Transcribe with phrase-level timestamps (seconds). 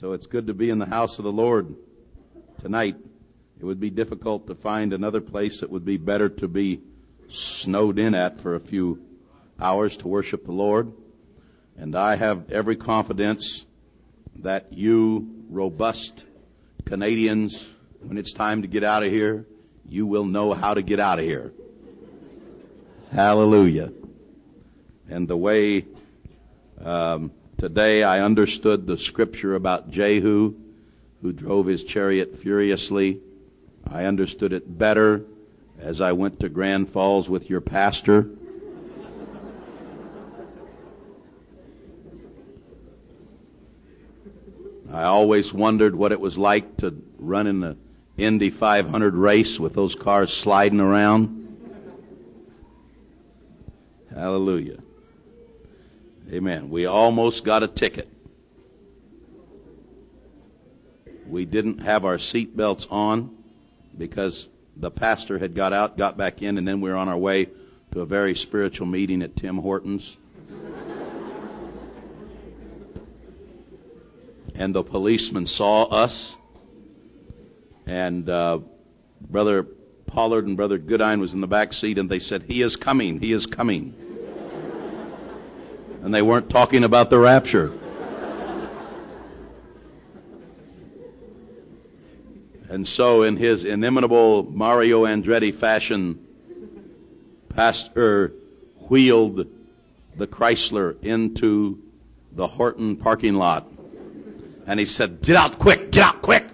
[0.00, 1.76] So it's good to be in the house of the Lord
[2.58, 2.96] tonight.
[3.60, 6.80] It would be difficult to find another place that would be better to be
[7.28, 9.04] snowed in at for a few
[9.60, 10.90] hours to worship the Lord.
[11.76, 13.66] And I have every confidence
[14.36, 16.24] that you robust
[16.86, 17.62] Canadians,
[18.00, 19.44] when it's time to get out of here,
[19.86, 21.52] you will know how to get out of here.
[23.12, 23.92] Hallelujah.
[25.10, 25.84] And the way
[26.82, 30.54] um, today I understood the scripture about Jehu,
[31.20, 33.20] who drove his chariot furiously.
[33.86, 35.26] I understood it better
[35.78, 38.30] as I went to Grand Falls with your pastor.
[44.90, 47.76] I always wondered what it was like to run in the
[48.16, 51.36] Indy 500 race with those cars sliding around.
[54.14, 54.78] Hallelujah.
[56.32, 56.70] Amen.
[56.70, 58.08] We almost got a ticket.
[61.26, 63.36] We didn't have our seat belts on
[63.98, 67.18] because the pastor had got out, got back in, and then we were on our
[67.18, 67.48] way
[67.90, 70.18] to a very spiritual meeting at Tim Hortons.
[74.54, 76.36] and the policeman saw us,
[77.86, 78.60] and uh,
[79.20, 79.66] Brother
[80.06, 83.20] Pollard and Brother Goodine was in the back seat, and they said, "He is coming!
[83.20, 83.94] He is coming!"
[86.02, 87.72] And they weren't talking about the rapture.
[92.68, 96.24] And so, in his inimitable Mario Andretti fashion,
[97.48, 98.32] Pastor
[98.88, 99.48] wheeled
[100.16, 101.82] the Chrysler into
[102.32, 103.66] the Horton parking lot.
[104.66, 106.44] And he said, Get out quick, get out quick.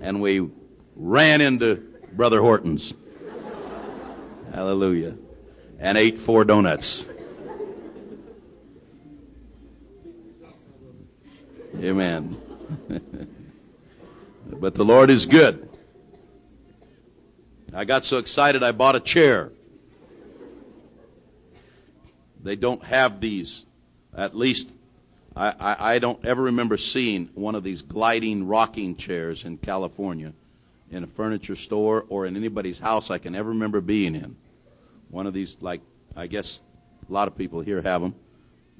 [0.00, 0.48] And we
[0.96, 1.76] ran into
[2.12, 2.94] Brother Horton's.
[4.52, 5.16] Hallelujah.
[5.84, 7.04] And ate four donuts.
[11.78, 12.38] Amen.
[14.50, 15.68] but the Lord is good.
[17.74, 19.52] I got so excited I bought a chair.
[22.42, 23.66] They don't have these.
[24.16, 24.70] At least
[25.36, 30.32] I, I, I, don't ever remember seeing one of these gliding rocking chairs in California
[30.90, 34.36] in a furniture store or in anybody's house I can ever remember being in.
[35.14, 35.80] One of these, like,
[36.16, 36.60] I guess
[37.08, 38.16] a lot of people here have them.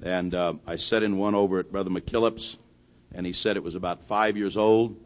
[0.03, 2.57] And uh, I sat in one over at Brother McKillop's,
[3.13, 4.97] and he said it was about five years old.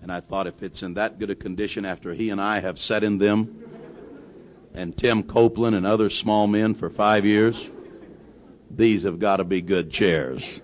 [0.00, 2.78] And I thought, if it's in that good a condition after he and I have
[2.78, 3.64] sat in them,
[4.72, 7.66] and Tim Copeland and other small men for five years,
[8.70, 10.60] these have got to be good chairs.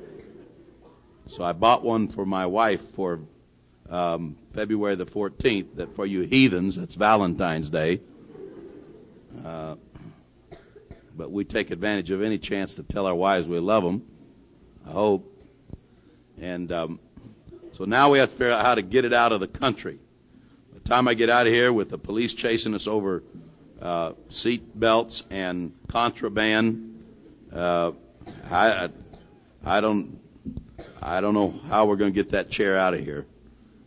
[1.26, 3.18] So I bought one for my wife for
[3.90, 5.74] um, February the 14th.
[5.74, 8.02] That for you heathens, that's Valentine's Day.
[9.44, 9.74] Uh,
[11.16, 14.04] but we take advantage of any chance to tell our wives we love them.
[14.86, 15.32] I hope.
[16.40, 17.00] And um,
[17.72, 19.98] so now we have to figure out how to get it out of the country.
[20.72, 23.22] By the time I get out of here with the police chasing us over
[23.80, 27.04] uh, seat belts and contraband,
[27.52, 27.92] uh,
[28.50, 28.90] I,
[29.64, 30.20] I don't,
[31.00, 33.26] I don't know how we're going to get that chair out of here,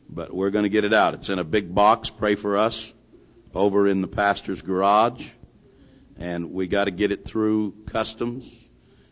[0.09, 1.13] but we're going to get it out.
[1.13, 2.09] It's in a big box.
[2.09, 2.93] Pray for us
[3.53, 5.29] over in the pastor's garage,
[6.19, 8.65] and we got to get it through customs.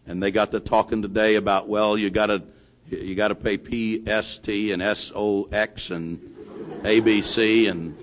[0.06, 2.44] And they got to talking today about, well, you got to
[2.90, 6.20] you got to pay PST and SOX and
[6.84, 7.98] ABC and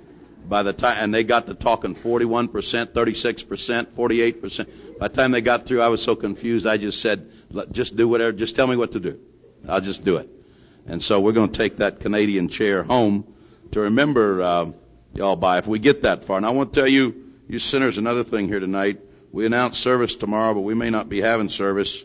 [0.46, 4.98] by the time and they got to talking 41%, 36%, 48%.
[4.98, 6.66] By the time they got through, I was so confused.
[6.66, 7.30] I just said,
[7.72, 8.32] just do whatever.
[8.32, 9.18] Just tell me what to do.
[9.66, 10.28] I'll just do it.
[10.86, 13.26] And so we're going to take that Canadian chair home
[13.72, 14.70] to remember uh,
[15.14, 16.36] y'all by if we get that far.
[16.36, 19.00] And I want to tell you, you sinners, another thing here tonight.
[19.32, 22.04] We announce service tomorrow, but we may not be having service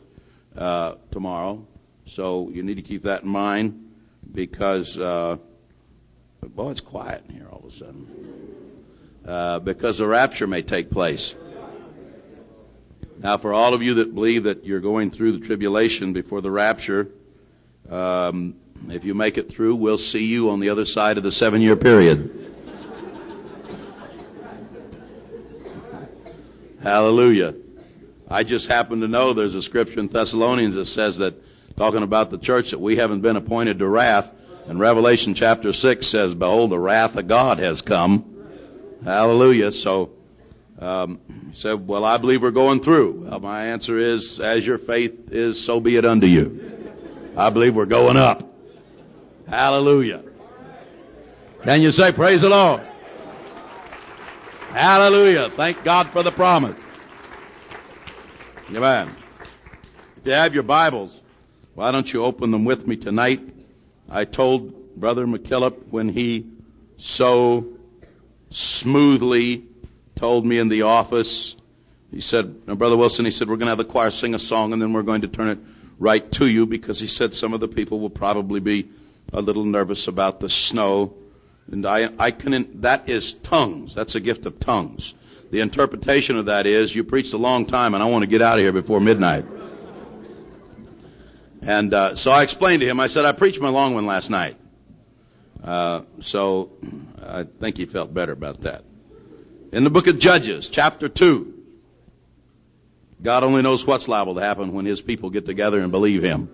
[0.57, 1.65] uh, tomorrow.
[2.05, 3.91] So you need to keep that in mind
[4.33, 5.37] because, uh,
[6.41, 8.85] boy, it's quiet in here all of a sudden.
[9.25, 11.35] Uh, because the rapture may take place.
[13.19, 16.51] Now, for all of you that believe that you're going through the tribulation before the
[16.51, 17.09] rapture,
[17.89, 18.55] um,
[18.89, 21.61] if you make it through, we'll see you on the other side of the seven
[21.61, 22.48] year period.
[26.81, 27.55] Hallelujah.
[28.29, 31.35] I just happen to know there's a scripture in Thessalonians that says that
[31.75, 34.31] talking about the church that we haven't been appointed to wrath.
[34.67, 38.25] And Revelation chapter 6 says, Behold, the wrath of God has come.
[39.03, 39.71] Hallelujah.
[39.71, 40.11] So,
[40.77, 41.19] um,
[41.53, 43.25] said, Well, I believe we're going through.
[43.27, 46.93] Well, my answer is, As your faith is, so be it unto you.
[47.35, 48.43] I believe we're going up.
[49.47, 50.23] Hallelujah.
[51.63, 52.88] Can you say, Praise the Lord?
[54.71, 55.49] Hallelujah.
[55.49, 56.77] Thank God for the promise.
[58.69, 59.15] Amen.
[60.17, 61.21] If you have your Bibles,
[61.79, 63.39] Why don't you open them with me tonight?
[64.09, 66.45] I told Brother McKillop when he
[66.97, 67.65] so
[68.49, 69.63] smoothly
[70.17, 71.55] told me in the office,
[72.11, 74.73] he said, Brother Wilson, he said, we're going to have the choir sing a song
[74.73, 75.59] and then we're going to turn it
[75.99, 78.89] right to you because he said some of the people will probably be
[79.31, 81.13] a little nervous about the snow.
[81.71, 83.93] And I, I can, that is tongues.
[83.93, 85.13] That's a gift of tongues.
[85.51, 88.41] The interpretation of that is, you preached a long time and I want to get
[88.41, 89.45] out of here before midnight.
[91.61, 94.29] And uh, so I explained to him, I said, I preached my long one last
[94.29, 94.57] night.
[95.63, 96.71] Uh, so
[97.25, 98.83] I think he felt better about that.
[99.71, 101.53] In the book of Judges, chapter 2,
[103.21, 106.49] God only knows what's liable to happen when his people get together and believe him.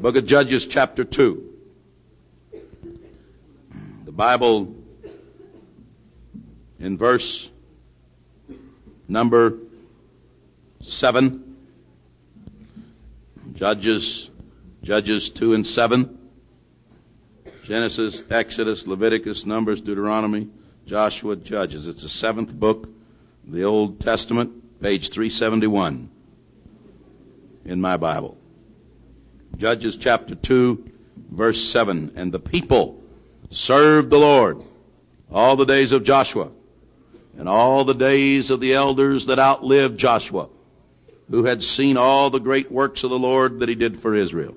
[0.00, 1.55] Book of Judges, chapter 2.
[4.16, 4.74] Bible,
[6.80, 7.50] in verse
[9.06, 9.58] number
[10.80, 11.56] 7,
[13.52, 14.30] Judges,
[14.82, 16.18] Judges 2 and 7,
[17.62, 20.48] Genesis, Exodus, Leviticus, Numbers, Deuteronomy,
[20.86, 21.86] Joshua, Judges.
[21.86, 22.88] It's the seventh book
[23.46, 26.08] of the Old Testament, page 371
[27.66, 28.38] in my Bible.
[29.58, 30.90] Judges chapter 2,
[31.32, 32.12] verse 7.
[32.16, 33.02] And the people
[33.50, 34.62] served the Lord
[35.30, 36.50] all the days of Joshua
[37.38, 40.48] and all the days of the elders that outlived Joshua
[41.30, 44.56] who had seen all the great works of the Lord that he did for Israel.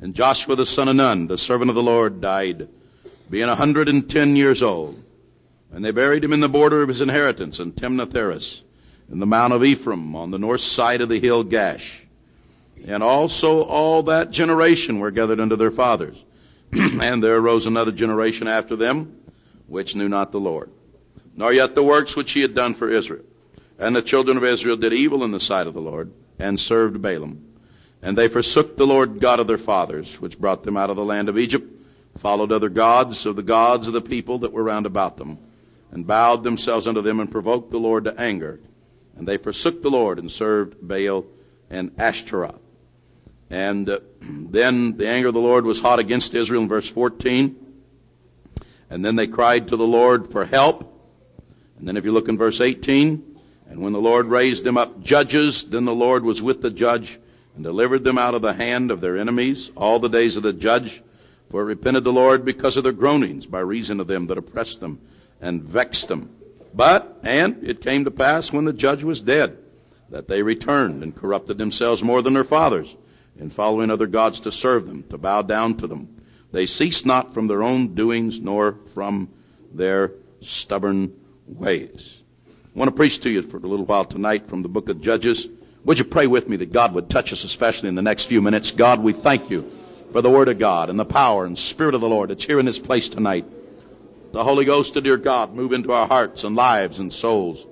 [0.00, 2.68] And Joshua the son of Nun, the servant of the Lord, died,
[3.28, 5.02] being a hundred and ten years old.
[5.72, 8.62] And they buried him in the border of his inheritance in Timnath
[9.10, 12.02] in the mount of Ephraim, on the north side of the hill Gaash.
[12.86, 16.24] And also all that generation were gathered unto their fathers.
[17.00, 19.20] and there arose another generation after them,
[19.66, 20.70] which knew not the Lord,
[21.34, 23.24] nor yet the works which he had done for Israel.
[23.78, 27.00] And the children of Israel did evil in the sight of the Lord, and served
[27.00, 27.40] Baalim.
[28.02, 31.04] And they forsook the Lord God of their fathers, which brought them out of the
[31.04, 31.66] land of Egypt,
[32.16, 35.38] followed other gods of the gods of the people that were round about them,
[35.90, 38.60] and bowed themselves unto them, and provoked the Lord to anger.
[39.16, 41.26] And they forsook the Lord, and served Baal
[41.68, 42.59] and Ashtaroth.
[43.50, 47.56] And uh, then the anger of the Lord was hot against Israel in verse 14.
[48.88, 50.86] And then they cried to the Lord for help.
[51.78, 53.30] And then if you look in verse 18,
[53.68, 57.18] and when the Lord raised them up judges, then the Lord was with the judge
[57.54, 60.52] and delivered them out of the hand of their enemies all the days of the
[60.52, 61.02] judge.
[61.50, 64.80] For it repented the Lord because of their groanings by reason of them that oppressed
[64.80, 65.00] them
[65.40, 66.34] and vexed them.
[66.74, 69.58] But, and it came to pass when the judge was dead,
[70.08, 72.96] that they returned and corrupted themselves more than their fathers,
[73.40, 76.22] in following other gods to serve them, to bow down to them.
[76.52, 79.30] They ceased not from their own doings, nor from
[79.72, 81.14] their stubborn
[81.46, 82.22] ways.
[82.46, 85.00] I want to preach to you for a little while tonight from the book of
[85.00, 85.48] Judges.
[85.84, 88.42] Would you pray with me that God would touch us, especially in the next few
[88.42, 88.70] minutes?
[88.70, 89.70] God, we thank you
[90.12, 92.60] for the Word of God and the power and Spirit of the Lord that's here
[92.60, 93.46] in this place tonight.
[94.32, 97.66] The Holy Ghost, dear God, move into our hearts and lives and souls.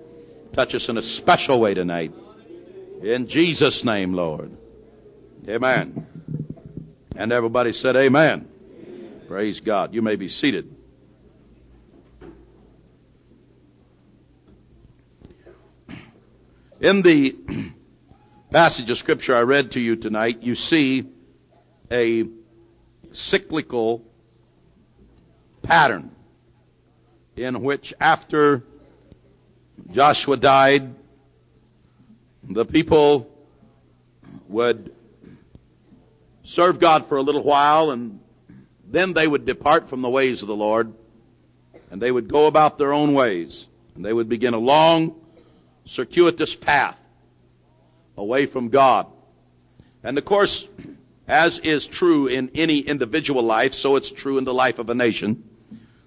[0.52, 2.12] Touch us in a special way tonight.
[3.02, 4.56] In Jesus' name, Lord.
[5.48, 6.06] Amen.
[7.16, 8.46] And everybody said, Amen.
[8.86, 9.20] amen.
[9.26, 9.94] Praise God.
[9.94, 10.74] You may be seated.
[16.80, 17.34] In the
[18.50, 21.06] passage of scripture I read to you tonight, you see
[21.90, 22.28] a
[23.12, 24.04] cyclical
[25.62, 26.10] pattern
[27.36, 28.64] in which after
[29.92, 30.94] Joshua died,
[32.42, 33.30] the people
[34.48, 34.94] would
[36.48, 38.20] serve God for a little while and
[38.90, 40.94] then they would depart from the ways of the Lord
[41.90, 45.14] and they would go about their own ways and they would begin a long
[45.84, 46.98] circuitous path
[48.16, 49.06] away from God.
[50.02, 50.66] And of course,
[51.26, 54.94] as is true in any individual life, so it's true in the life of a
[54.94, 55.44] nation,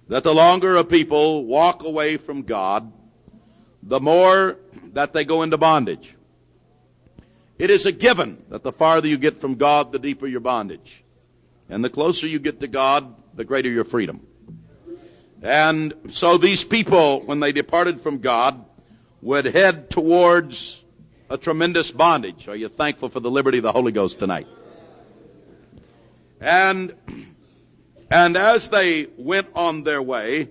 [0.08, 2.92] that the longer a people walk away from God,
[3.80, 4.56] the more
[4.92, 6.16] that they go into bondage.
[7.62, 11.04] It is a given that the farther you get from God, the deeper your bondage.
[11.68, 14.26] And the closer you get to God, the greater your freedom.
[15.42, 18.64] And so these people, when they departed from God,
[19.20, 20.82] would head towards
[21.30, 22.48] a tremendous bondage.
[22.48, 24.48] Are you thankful for the liberty of the Holy Ghost tonight?
[26.40, 26.96] And,
[28.10, 30.48] and as they went on their way,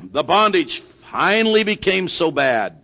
[0.00, 2.80] the bondage finally became so bad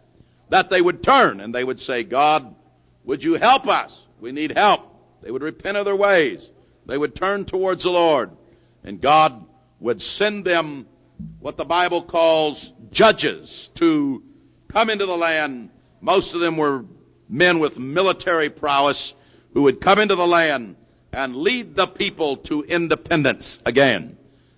[0.49, 2.57] that they would turn and they would say, God,
[3.05, 4.07] would you help us?
[4.21, 4.87] We need help.
[5.23, 6.51] They would repent of their ways.
[6.87, 8.31] They would turn towards the Lord.
[8.85, 9.45] And God
[9.79, 10.87] would send them
[11.39, 14.23] what the Bible calls judges to
[14.69, 15.71] come into the land.
[16.01, 16.85] Most of them were
[17.29, 19.15] men with military prowess
[19.53, 20.77] who would come into the land
[21.13, 24.17] and lead the people to independence again.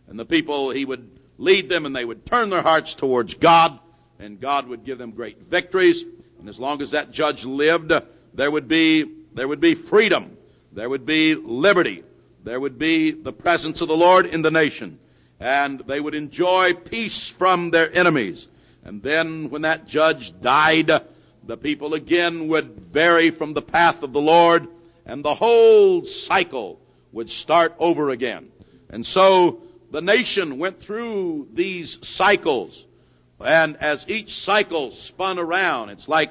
[0.08, 1.08] And the people, he would
[1.38, 3.78] lead them and they would turn their hearts towards God
[4.18, 6.04] and God would give them great victories.
[6.38, 7.92] And as long as that judge lived,
[8.34, 10.36] there would be, there would be freedom.
[10.72, 12.02] There would be liberty.
[12.44, 14.98] There would be the presence of the Lord in the nation.
[15.38, 18.48] And they would enjoy peace from their enemies.
[18.84, 20.90] And then when that judge died,
[21.44, 24.68] the people again would vary from the path of the Lord
[25.04, 26.80] and the whole cycle
[27.12, 28.50] would start over again.
[28.90, 32.86] And so the nation went through these cycles.
[33.44, 36.30] And as each cycle spun around, it's like,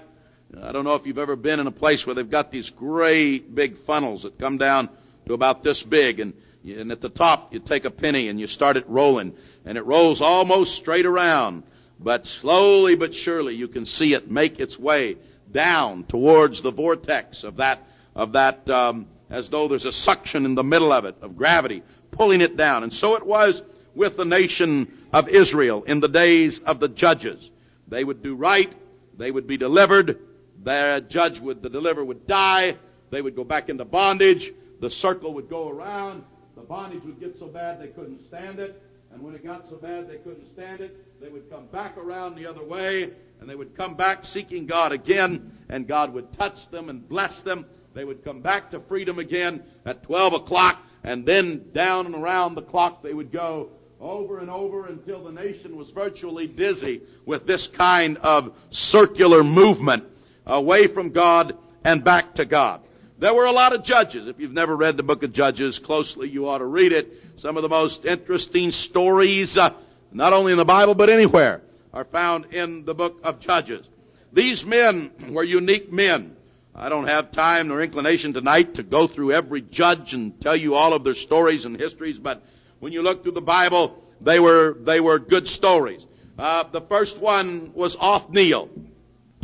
[0.60, 3.56] I don't know if you've ever been in a place where they've got these great
[3.56, 4.90] big funnels that come down
[5.26, 6.20] to about this big.
[6.20, 6.34] And,
[6.66, 9.34] and at the top, you take a penny and you start it rolling.
[9.64, 11.64] And it rolls almost straight around.
[12.00, 15.18] But slowly but surely, you can see it make its way
[15.52, 20.56] down towards the vortex of that, of that, um, as though there's a suction in
[20.56, 21.82] the middle of it, of gravity,
[22.12, 22.84] pulling it down.
[22.84, 23.64] And so it was
[23.96, 27.52] with the nation of Israel in the days of the judges.
[27.88, 28.74] They would do right,
[29.18, 30.20] they would be delivered,
[30.64, 32.78] their judge would, the deliverer would die,
[33.10, 36.24] they would go back into bondage, the circle would go around,
[36.56, 38.82] the bondage would get so bad they couldn't stand it,
[39.14, 42.36] and when it got so bad they couldn't stand it, they would come back around
[42.36, 46.70] the other way, and they would come back seeking God again, and God would touch
[46.70, 47.66] them and bless them.
[47.94, 52.56] They would come back to freedom again at 12 o'clock, and then down and around
[52.56, 57.46] the clock they would go over and over until the nation was virtually dizzy with
[57.46, 60.04] this kind of circular movement
[60.46, 62.82] away from God and back to God.
[63.20, 64.26] There were a lot of judges.
[64.26, 67.40] If you've never read the book of Judges closely, you ought to read it.
[67.40, 69.74] Some of the most interesting stories, uh,
[70.12, 71.62] not only in the Bible, but anywhere,
[71.94, 73.86] are found in the book of Judges.
[74.34, 76.36] These men were unique men.
[76.74, 80.74] I don't have time nor inclination tonight to go through every judge and tell you
[80.74, 82.42] all of their stories and histories, but
[82.80, 86.08] when you look through the Bible, they were, they were good stories.
[86.40, 88.70] Uh, the first one was Othniel.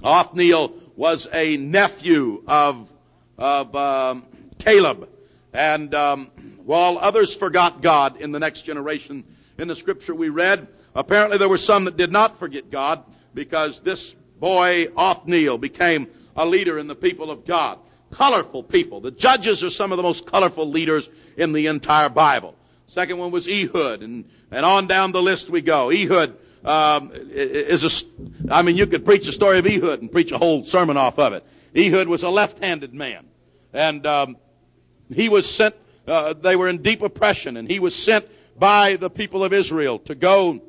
[0.04, 2.92] Othniel was a nephew of,
[3.38, 4.26] of um,
[4.58, 5.08] Caleb.
[5.54, 6.32] And um,
[6.66, 9.24] while others forgot God in the next generation,
[9.58, 13.80] in the scripture we read, apparently there were some that did not forget God because
[13.80, 17.80] this boy, Othniel, became a leader in the people of God.
[18.12, 19.00] Colorful people.
[19.00, 22.56] The judges are some of the most colorful leaders in the entire Bible.
[22.88, 25.92] Second one was Ehud, and, and on down the list we go.
[25.92, 30.32] Ehud um, is a, I mean, you could preach the story of Ehud and preach
[30.32, 31.46] a whole sermon off of it.
[31.76, 33.26] Ehud was a left-handed man,
[33.74, 34.38] and um,
[35.14, 35.76] he was sent.
[36.06, 38.26] Uh, they were in deep oppression, and he was sent
[38.58, 40.62] by the people of Israel to go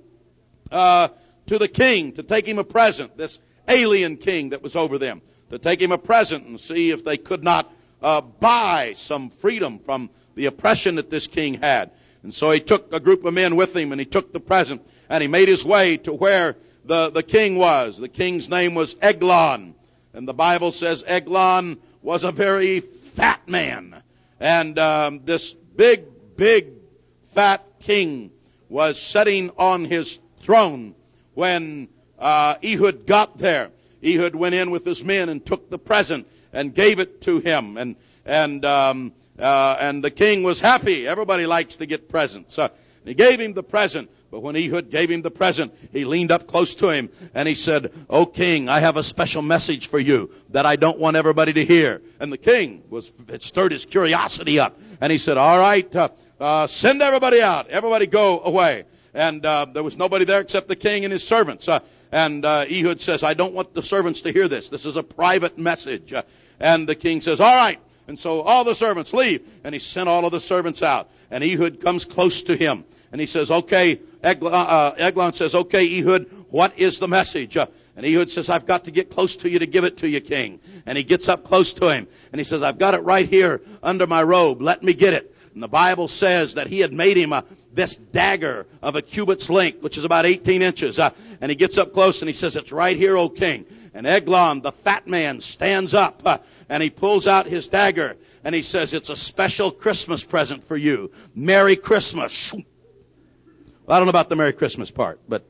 [0.70, 1.08] uh,
[1.46, 3.16] to the king to take him a present.
[3.16, 7.04] This alien king that was over them to take him a present and see if
[7.04, 11.90] they could not uh, buy some freedom from the oppression that this king had.
[12.22, 14.86] And so he took a group of men with him and he took the present
[15.08, 17.98] and he made his way to where the, the king was.
[17.98, 19.74] The king's name was Eglon.
[20.12, 24.02] And the Bible says Eglon was a very fat man.
[24.40, 26.04] And um, this big,
[26.36, 26.72] big,
[27.24, 28.30] fat king
[28.68, 30.94] was sitting on his throne
[31.34, 33.70] when uh, Ehud got there.
[34.04, 37.76] Ehud went in with his men and took the present and gave it to him.
[37.76, 41.06] And, and um, uh, and the king was happy.
[41.06, 42.58] Everybody likes to get presents.
[42.58, 42.68] Uh,
[43.04, 44.10] he gave him the present.
[44.30, 47.54] But when Ehud gave him the present, he leaned up close to him and he
[47.54, 51.54] said, "O king, I have a special message for you that I don't want everybody
[51.54, 55.58] to hear." And the king was it stirred his curiosity up, and he said, "All
[55.58, 57.68] right, uh, uh, send everybody out.
[57.70, 61.66] Everybody go away." And uh, there was nobody there except the king and his servants.
[61.66, 61.80] Uh,
[62.12, 64.68] and uh, Ehud says, "I don't want the servants to hear this.
[64.68, 66.22] This is a private message." Uh,
[66.60, 69.46] and the king says, "All right." And so all the servants leave.
[69.62, 71.10] And he sent all of the servants out.
[71.30, 72.84] And Ehud comes close to him.
[73.12, 77.56] And he says, okay, Eglon, uh, Eglon says, okay, Ehud, what is the message?
[77.56, 80.08] Uh, and Ehud says, I've got to get close to you to give it to
[80.08, 80.60] you, king.
[80.86, 82.06] And he gets up close to him.
[82.32, 84.62] And he says, I've got it right here under my robe.
[84.62, 85.34] Let me get it.
[85.52, 89.50] And the Bible says that he had made him a, this dagger of a cubit's
[89.50, 90.98] length, which is about 18 inches.
[90.98, 91.10] Uh,
[91.40, 93.66] and he gets up close and he says, it's right here, O king.
[93.94, 96.22] And Eglon, the fat man, stands up.
[96.24, 96.38] Uh,
[96.68, 100.76] and he pulls out his dagger and he says, It's a special Christmas present for
[100.76, 101.10] you.
[101.34, 102.52] Merry Christmas.
[102.52, 105.44] Well, I don't know about the Merry Christmas part, but.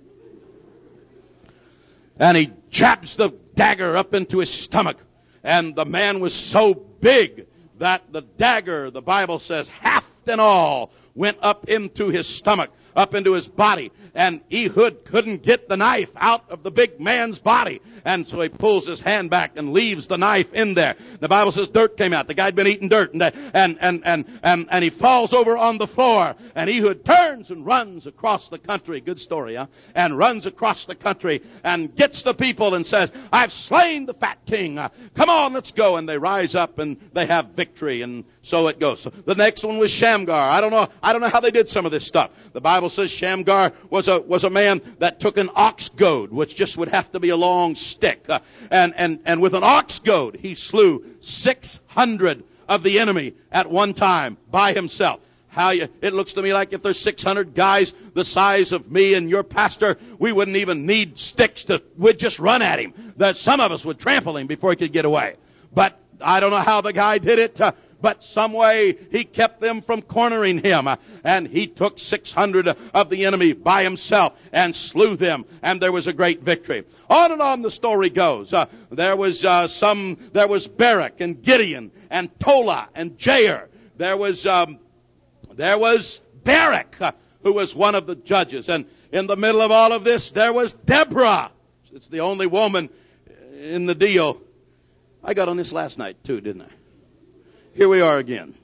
[2.20, 4.98] And he jabs the dagger up into his stomach.
[5.44, 7.46] And the man was so big
[7.78, 13.14] that the dagger, the Bible says, haft and all, went up into his stomach, up
[13.14, 13.92] into his body.
[14.18, 17.80] And Ehud couldn't get the knife out of the big man's body.
[18.04, 20.96] And so he pulls his hand back and leaves the knife in there.
[21.20, 22.26] The Bible says dirt came out.
[22.26, 25.78] The guy'd been eating dirt and, and, and, and, and, and he falls over on
[25.78, 29.00] the floor and Ehud turns and runs across the country.
[29.00, 29.68] Good story, huh?
[29.94, 34.38] And runs across the country and gets the people and says, I've slain the fat
[34.46, 34.80] king.
[34.80, 35.96] Uh, come on, let's go.
[35.96, 38.02] And they rise up and they have victory.
[38.02, 39.00] And so it goes.
[39.00, 40.50] So the next one was Shamgar.
[40.50, 42.32] I don't know, I don't know how they did some of this stuff.
[42.52, 46.56] The Bible says Shamgar was a, was a man that took an ox goad, which
[46.56, 48.24] just would have to be a long stick.
[48.28, 53.70] Uh, and, and, and with an ox goad, he slew 600 of the enemy at
[53.70, 55.20] one time by himself.
[55.48, 59.14] How you, it looks to me like if there's 600 guys the size of me
[59.14, 62.92] and your pastor, we wouldn't even need sticks to, we'd just run at him.
[63.16, 65.36] That some of us would trample him before he could get away.
[65.74, 67.60] But I don't know how the guy did it.
[67.60, 70.88] Uh, but some way he kept them from cornering him.
[71.24, 75.44] And he took 600 of the enemy by himself and slew them.
[75.62, 76.84] And there was a great victory.
[77.10, 78.52] On and on the story goes.
[78.52, 83.66] Uh, there was uh, some, there was Barak and Gideon and Tola and Jair.
[83.96, 84.78] There was, um,
[85.54, 87.12] there was Barak, uh,
[87.42, 88.68] who was one of the judges.
[88.68, 91.50] And in the middle of all of this, there was Deborah.
[91.92, 92.90] It's the only woman
[93.58, 94.40] in the deal.
[95.24, 96.77] I got on this last night too, didn't I?
[97.78, 98.54] Here we are again.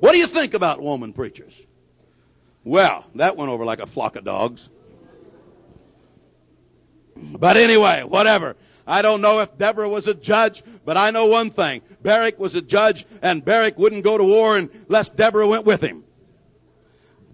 [0.00, 1.58] What do you think about woman preachers?
[2.62, 4.68] Well, that went over like a flock of dogs.
[7.16, 8.54] But anyway, whatever.
[8.86, 11.80] I don't know if Deborah was a judge, but I know one thing.
[12.02, 16.04] Barak was a judge, and Barak wouldn't go to war unless Deborah went with him.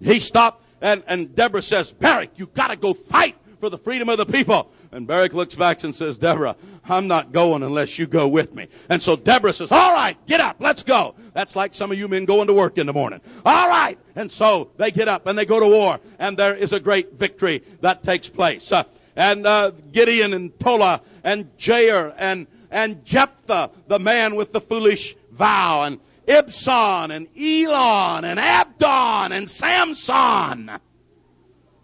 [0.01, 4.17] He stopped, and, and Deborah says, Barak, you gotta go fight for the freedom of
[4.17, 4.71] the people.
[4.93, 8.67] And Barak looks back and says, Deborah, I'm not going unless you go with me.
[8.89, 11.15] And so Deborah says, all right, get up, let's go.
[11.33, 13.19] That's like some of you men going to work in the morning.
[13.45, 13.97] All right.
[14.15, 17.13] And so they get up and they go to war and there is a great
[17.13, 18.71] victory that takes place.
[18.71, 18.83] Uh,
[19.15, 25.15] and uh, Gideon and Tola and Jair and, and Jephthah, the man with the foolish
[25.31, 30.71] vow and Ibzan and Elon and Abdon and Samson,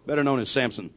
[0.06, 0.94] better known as Samson.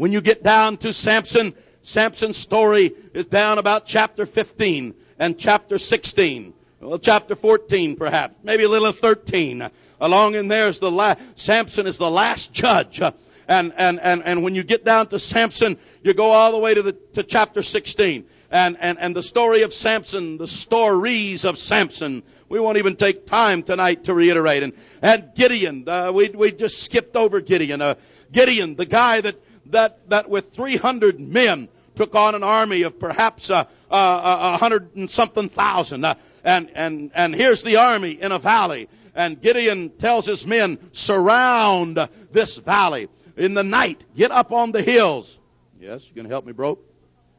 [0.00, 5.76] When you get down to Samson, Samson's story is down about chapter 15 and chapter
[5.76, 6.54] 16.
[6.80, 9.68] Well, chapter 14 perhaps, maybe a little of 13.
[10.00, 13.02] Along in there is the last, Samson is the last judge.
[13.46, 16.72] And, and, and, and when you get down to Samson, you go all the way
[16.72, 18.24] to the, to chapter 16.
[18.50, 22.22] And, and, and the story of Samson, the stories of Samson.
[22.48, 24.62] We won't even take time tonight to reiterate.
[24.62, 27.82] And, and Gideon, uh, we, we just skipped over Gideon.
[27.82, 27.96] Uh,
[28.32, 33.50] Gideon, the guy that, that, that with 300 men took on an army of perhaps
[33.50, 36.04] a, a, a hundred and something thousand.
[36.04, 38.88] Uh, and, and, and here's the army in a valley.
[39.14, 41.98] And Gideon tells his men, surround
[42.30, 43.08] this valley.
[43.36, 45.40] In the night, get up on the hills.
[45.78, 46.78] Yes, you gonna help me, bro?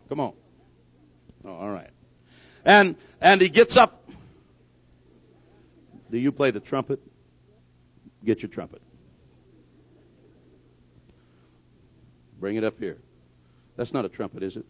[0.10, 0.34] Come on.
[1.46, 1.90] Oh, all right.
[2.66, 4.10] And, and he gets up.
[6.10, 7.00] Do you play the trumpet?
[8.24, 8.81] Get your trumpet.
[12.42, 12.98] Bring it up here.
[13.78, 14.66] That's not a trumpet, is it?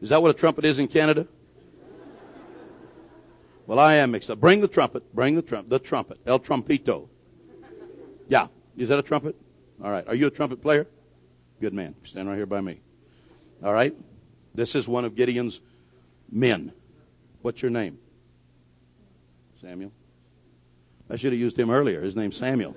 [0.00, 1.28] Is that what a trumpet is in Canada?
[3.66, 4.40] Well, I am mixed up.
[4.40, 5.14] Bring the trumpet.
[5.14, 5.68] Bring the trumpet.
[5.68, 6.18] The trumpet.
[6.26, 7.08] El trompito.
[8.26, 8.46] Yeah.
[8.78, 9.36] Is that a trumpet?
[9.84, 10.08] All right.
[10.08, 10.86] Are you a trumpet player?
[11.60, 11.94] Good man.
[12.04, 12.80] Stand right here by me.
[13.62, 13.94] All right.
[14.54, 15.60] This is one of Gideon's
[16.32, 16.72] men.
[17.42, 17.98] What's your name?
[19.60, 19.92] Samuel.
[21.10, 22.00] I should have used him earlier.
[22.00, 22.74] His name's Samuel.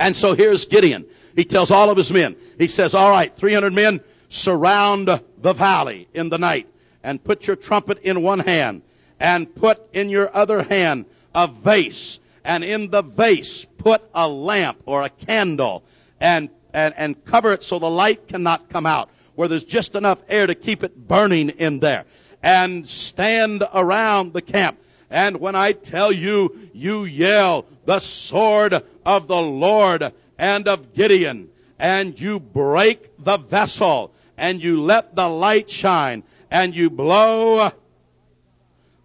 [0.00, 1.04] And so here's Gideon.
[1.36, 5.08] He tells all of his men, he says, all right, 300 men, surround
[5.38, 6.66] the valley in the night
[7.02, 8.80] and put your trumpet in one hand
[9.20, 12.18] and put in your other hand a vase.
[12.44, 15.84] And in the vase put a lamp or a candle
[16.18, 20.18] and, and, and cover it so the light cannot come out where there's just enough
[20.30, 22.06] air to keep it burning in there.
[22.42, 24.80] And stand around the camp.
[25.10, 31.48] And when I tell you, you yell the sword of the Lord and of Gideon,
[31.76, 36.22] and you break the vessel, and you let the light shine,
[36.52, 37.72] and you blow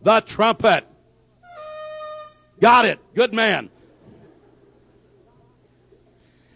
[0.03, 0.85] the trumpet.
[2.61, 2.99] Got it.
[3.15, 3.71] Good man.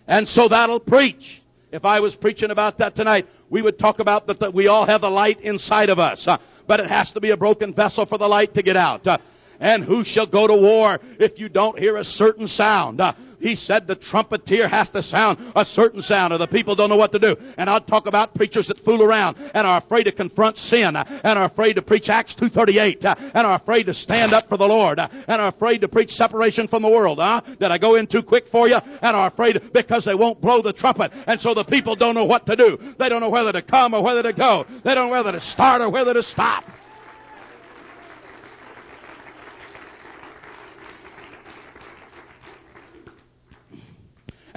[0.07, 1.41] And so that'll preach.
[1.71, 5.01] If I was preaching about that tonight, we would talk about that, we all have
[5.01, 6.27] the light inside of us.
[6.27, 6.37] Uh,
[6.67, 9.07] but it has to be a broken vessel for the light to get out.
[9.07, 9.17] Uh,
[9.59, 13.01] and who shall go to war if you don't hear a certain sound?
[13.01, 16.89] Uh, He said the trumpeter has to sound a certain sound or the people don't
[16.89, 17.37] know what to do.
[17.57, 21.05] And I'll talk about preachers that fool around and are afraid to confront sin uh,
[21.23, 24.57] and are afraid to preach Acts 2.38 uh, and are afraid to stand up for
[24.57, 27.19] the Lord uh, and are afraid to preach separation from the world.
[27.19, 27.41] Huh?
[27.59, 28.79] Did I go in too quick for you?
[29.01, 31.13] And are afraid because they won't blow the trumpet.
[31.27, 32.77] And so the people don't know what to do.
[32.97, 34.65] They don't know whether to come or whether to go.
[34.83, 36.65] They don't know whether to start or whether to stop.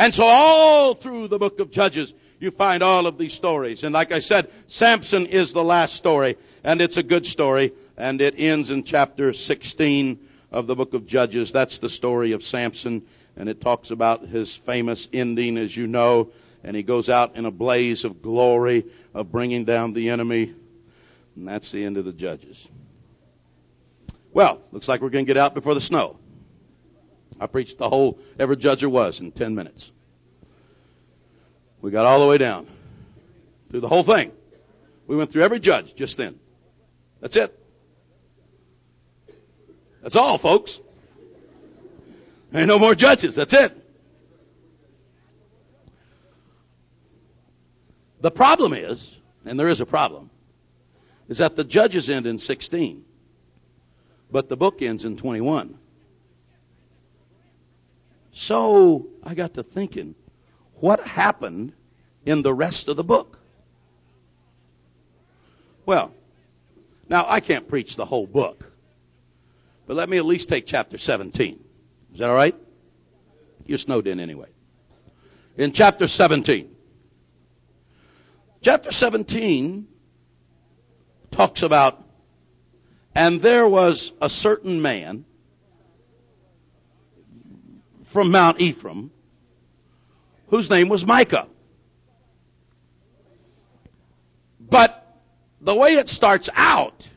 [0.03, 3.85] And so all through the book of Judges, you find all of these stories.
[3.85, 8.21] And like I said, Samson is the last story, and it's a good story, and
[8.21, 10.19] it ends in chapter 16
[10.51, 11.53] of the book of Judges.
[11.53, 16.33] That's the story of Samson, and it talks about his famous ending, as you know,
[16.65, 18.85] and he goes out in a blaze of glory
[19.15, 20.53] of bringing down the enemy.
[21.37, 22.69] And that's the end of the Judges.
[24.33, 26.19] Well, looks like we're going to get out before the snow.
[27.41, 29.93] I preached the whole, every judge there was in 10 minutes.
[31.81, 32.69] We got all the way down
[33.71, 34.33] through the whole thing.
[35.07, 36.39] We went through every judge just then.
[37.21, 37.59] That's it.
[40.03, 40.81] That's all, folks.
[42.51, 43.35] There Ain't no more judges.
[43.35, 43.79] That's it.
[48.21, 50.31] The problem is, and there is a problem,
[51.29, 53.05] is that the judges end in 16,
[54.31, 55.79] but the book ends in 21.
[58.33, 60.15] So I got to thinking,
[60.75, 61.75] what happened
[62.25, 63.39] in the rest of the book?
[65.85, 66.13] Well,
[67.09, 68.73] now I can't preach the whole book,
[69.87, 71.63] but let me at least take chapter 17.
[72.13, 72.55] Is that all right?
[73.67, 74.49] You're snowed in anyway.
[75.57, 76.75] In chapter 17,
[78.63, 79.87] chapter 17
[81.31, 82.03] talks about,
[83.15, 85.27] and there was a certain man
[88.13, 89.11] from Mount Ephraim,
[90.49, 91.49] whose name was Micah.
[94.61, 95.19] But
[95.61, 97.09] the way it starts out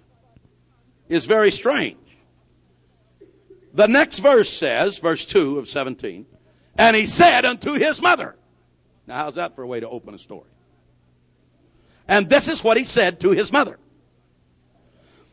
[1.09, 1.97] is very strange.
[3.73, 6.25] The next verse says, verse 2 of 17,
[6.77, 8.35] and he said unto his mother.
[9.05, 10.49] Now, how's that for a way to open a story?
[12.07, 13.79] And this is what he said to his mother.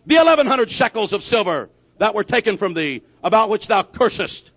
[0.06, 4.51] The 1100 shekels of silver that were taken from thee, about which thou cursest,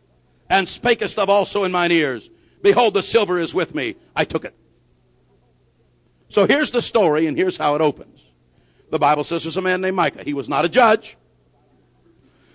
[0.50, 2.30] and spakest of also in mine ears.
[2.62, 3.96] Behold, the silver is with me.
[4.16, 4.56] I took it.
[6.30, 8.22] So here's the story, and here's how it opens.
[8.90, 10.24] The Bible says there's a man named Micah.
[10.24, 11.18] He was not a judge.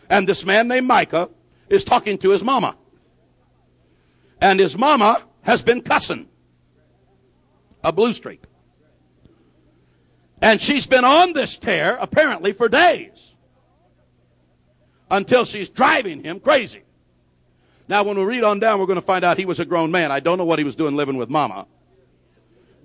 [0.08, 1.30] And this man named Micah
[1.68, 2.76] is talking to his mama.
[4.40, 6.28] And his mama has been cussing.
[7.82, 8.42] A blue streak.
[10.42, 13.34] And she's been on this tear apparently for days.
[15.10, 16.82] Until she's driving him crazy.
[17.90, 19.90] Now, when we read on down, we're going to find out he was a grown
[19.90, 20.12] man.
[20.12, 21.66] I don't know what he was doing living with mama.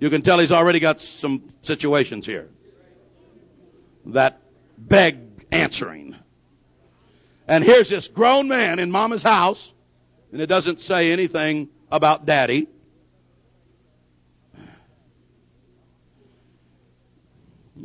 [0.00, 2.48] You can tell he's already got some situations here
[4.06, 4.42] that
[4.76, 6.16] beg answering.
[7.46, 9.72] And here's this grown man in mama's house,
[10.32, 12.66] and it doesn't say anything about daddy.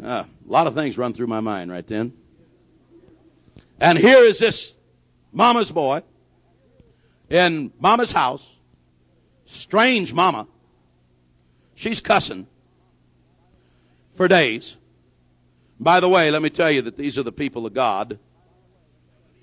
[0.02, 2.14] Uh, a lot of things run through my mind right then.
[3.80, 4.74] And here is this
[5.32, 6.02] mama's boy
[7.32, 8.58] in mama's house.
[9.46, 10.48] Strange mama.
[11.74, 12.46] She's cussing
[14.14, 14.78] for days.
[15.80, 18.20] By the way, let me tell you that these are the people of God.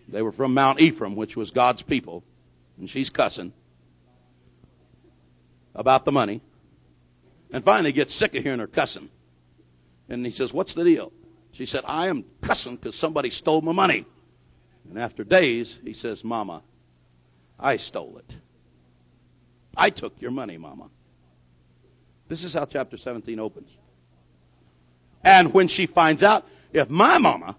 [0.06, 2.22] They were from Mount Ephraim, which was God's people.
[2.78, 3.52] And she's cussing
[5.74, 6.40] about the money.
[7.50, 9.08] And finally gets sick of hearing her cussing.
[10.08, 11.12] And he says, What's the deal?
[11.52, 14.06] She said, I am cussing because somebody stole my money.
[14.88, 16.62] And after days, he says, Mama,
[17.58, 18.36] I stole it.
[19.76, 20.90] I took your money, Mama.
[22.28, 23.70] This is how chapter 17 opens.
[25.24, 27.56] And when she finds out, if my mama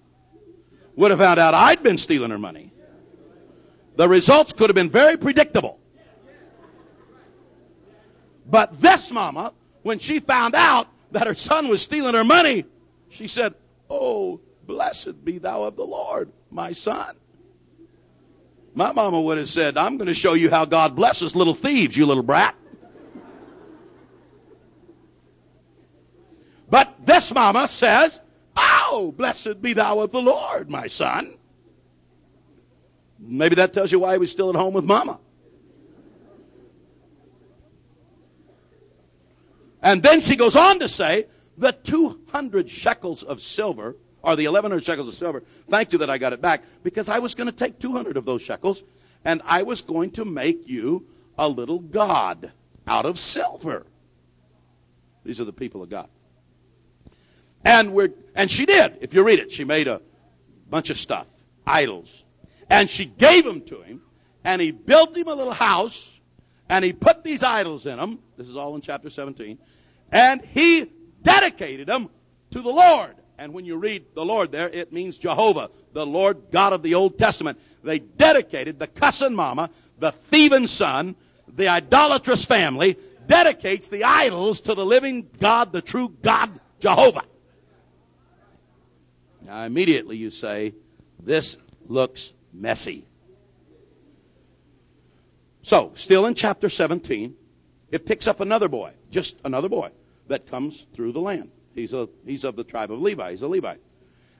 [0.95, 2.71] would have found out I'd been stealing her money,
[3.95, 5.79] the results could have been very predictable.
[8.45, 12.65] But this mama, when she found out that her son was stealing her money,
[13.09, 13.55] she said,
[13.89, 17.15] Oh, blessed be thou of the Lord, my son.
[18.79, 21.97] My mama would have said, I'm going to show you how God blesses little thieves,
[21.97, 22.55] you little brat.
[26.69, 28.21] But this mama says,
[28.55, 31.37] Oh, blessed be thou of the Lord, my son.
[33.19, 35.19] Maybe that tells you why he was still at home with mama.
[39.81, 44.83] And then she goes on to say, the 200 shekels of silver or the 1100
[44.83, 45.43] shekels of silver.
[45.67, 48.25] Thank you that I got it back because I was going to take 200 of
[48.25, 48.83] those shekels
[49.25, 51.05] and I was going to make you
[51.37, 52.51] a little god
[52.87, 53.85] out of silver.
[55.23, 56.09] These are the people of God.
[57.63, 58.97] And we're and she did.
[59.01, 60.01] If you read it, she made a
[60.69, 61.27] bunch of stuff,
[61.67, 62.23] idols.
[62.69, 64.01] And she gave them to him,
[64.43, 66.19] and he built him a little house,
[66.69, 68.19] and he put these idols in them.
[68.37, 69.57] This is all in chapter 17.
[70.11, 70.89] And he
[71.21, 72.09] dedicated them
[72.51, 73.15] to the Lord.
[73.39, 76.95] And when you read the Lord there, it means Jehovah, the Lord God of the
[76.95, 77.57] Old Testament.
[77.81, 81.15] They dedicated the cussing mama, the thieving son,
[81.47, 82.97] the idolatrous family,
[83.27, 87.23] dedicates the idols to the living God, the true God, Jehovah.
[89.41, 90.73] Now, immediately you say,
[91.17, 91.55] This
[91.87, 93.05] looks messy.
[95.61, 97.35] So, still in chapter 17,
[97.89, 99.91] it picks up another boy, just another boy,
[100.27, 101.51] that comes through the land.
[101.79, 103.31] He's, a, he's of the tribe of Levi.
[103.31, 103.81] He's a Levite.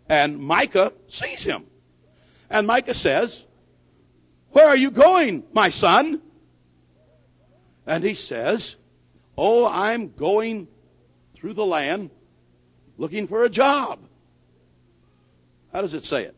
[0.07, 1.65] And Micah sees him.
[2.49, 3.45] And Micah says,
[4.51, 6.21] Where are you going, my son?
[7.85, 8.75] And he says,
[9.37, 10.67] Oh, I'm going
[11.35, 12.09] through the land
[12.97, 13.99] looking for a job.
[15.71, 16.35] How does it say it?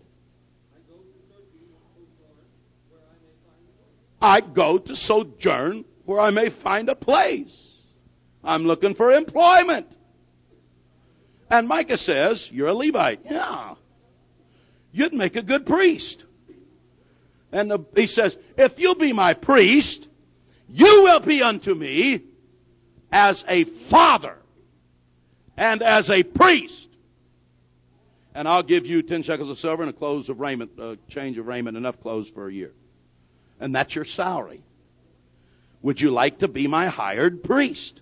[4.21, 7.79] I go to sojourn where I may find a place.
[8.43, 9.87] I'm looking for employment.
[11.51, 13.19] And Micah says, You're a Levite.
[13.29, 13.75] Yeah.
[14.93, 16.25] You'd make a good priest.
[17.51, 20.07] And the, he says, If you'll be my priest,
[20.69, 22.23] you will be unto me
[23.11, 24.37] as a father
[25.57, 26.87] and as a priest.
[28.33, 31.37] And I'll give you 10 shekels of silver and a clothes of raiment, a change
[31.37, 32.71] of raiment, enough clothes for a year.
[33.59, 34.63] And that's your salary.
[35.81, 38.01] Would you like to be my hired priest?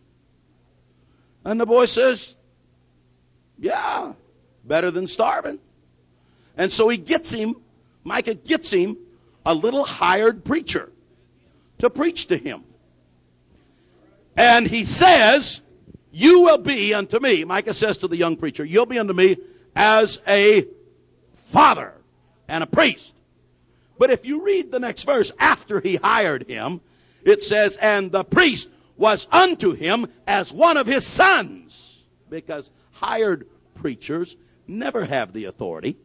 [1.43, 2.35] And the boy says,
[3.59, 4.13] Yeah,
[4.63, 5.59] better than starving.
[6.57, 7.55] And so he gets him,
[8.03, 8.97] Micah gets him
[9.45, 10.91] a little hired preacher
[11.79, 12.63] to preach to him.
[14.35, 15.61] And he says,
[16.11, 19.37] You will be unto me, Micah says to the young preacher, You'll be unto me
[19.75, 20.65] as a
[21.33, 21.93] father
[22.47, 23.13] and a priest.
[23.97, 26.79] But if you read the next verse, after he hired him,
[27.23, 32.03] it says, And the priest was unto him as one of his sons.
[32.29, 34.35] Because hired preachers
[34.67, 35.97] never have the authority.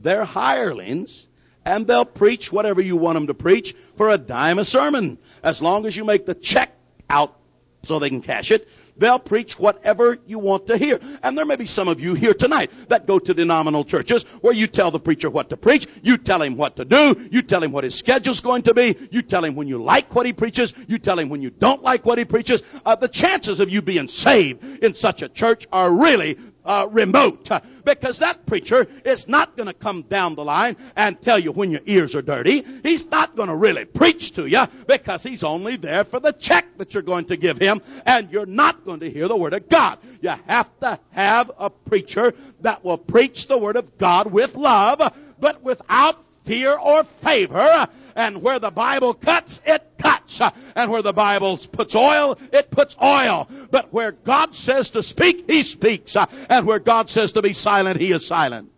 [0.00, 1.26] They're hirelings,
[1.64, 5.18] and they'll preach whatever you want them to preach for a dime a sermon.
[5.42, 6.76] As long as you make the check
[7.08, 7.36] out
[7.82, 11.00] so they can cash it, They'll preach whatever you want to hear.
[11.22, 14.52] And there may be some of you here tonight that go to denominational churches where
[14.52, 17.62] you tell the preacher what to preach, you tell him what to do, you tell
[17.62, 20.32] him what his schedule's going to be, you tell him when you like what he
[20.32, 22.62] preaches, you tell him when you don't like what he preaches.
[22.84, 27.48] Uh, the chances of you being saved in such a church are really uh, remote
[27.84, 31.70] because that preacher is not going to come down the line and tell you when
[31.70, 32.64] your ears are dirty.
[32.82, 36.66] He's not going to really preach to you because he's only there for the check
[36.78, 39.68] that you're going to give him and you're not going to hear the word of
[39.68, 39.98] God.
[40.20, 45.00] You have to have a preacher that will preach the word of God with love
[45.40, 47.88] but without fear or favor.
[48.14, 50.40] And where the Bible cuts, it cuts.
[50.74, 53.48] And where the Bible puts oil, it puts oil.
[53.70, 56.16] But where God says to speak, He speaks.
[56.48, 58.70] And where God says to be silent, He is silent.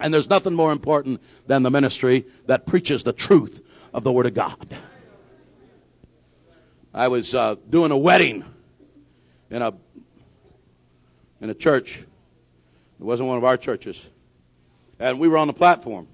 [0.00, 3.60] And there's nothing more important than the ministry that preaches the truth
[3.92, 4.76] of the Word of God.
[6.94, 8.44] I was uh, doing a wedding
[9.50, 9.72] in a
[11.40, 11.98] in a church.
[11.98, 14.10] It wasn't one of our churches,
[14.98, 16.06] and we were on the platform.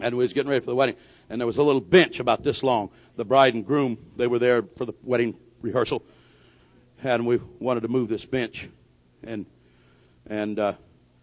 [0.00, 0.96] And we was getting ready for the wedding.
[1.30, 2.90] And there was a little bench about this long.
[3.16, 6.04] The bride and groom, they were there for the wedding rehearsal.
[7.02, 8.68] And we wanted to move this bench.
[9.22, 9.46] And,
[10.26, 10.74] and, uh,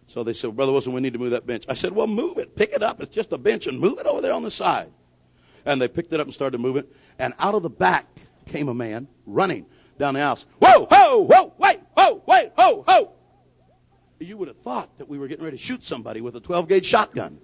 [0.06, 1.64] so they said, Brother Wilson, we need to move that bench.
[1.70, 2.54] I said, well, move it.
[2.54, 3.00] Pick it up.
[3.00, 4.92] It's just a bench and move it over there on the side.
[5.64, 6.92] And they picked it up and started to move it.
[7.18, 8.06] And out of the back
[8.46, 9.64] came a man running
[9.98, 10.44] down the house.
[10.58, 13.12] Whoa, whoa, whoa, wait, whoa, wait, whoa, whoa.
[14.18, 16.68] You would have thought that we were getting ready to shoot somebody with a 12
[16.68, 17.38] gauge shotgun.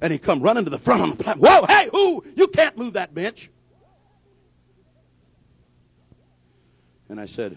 [0.00, 1.50] And he come running to the front on the platform.
[1.50, 2.24] Whoa, hey, who?
[2.34, 3.50] You can't move that bench.
[7.08, 7.56] And I said,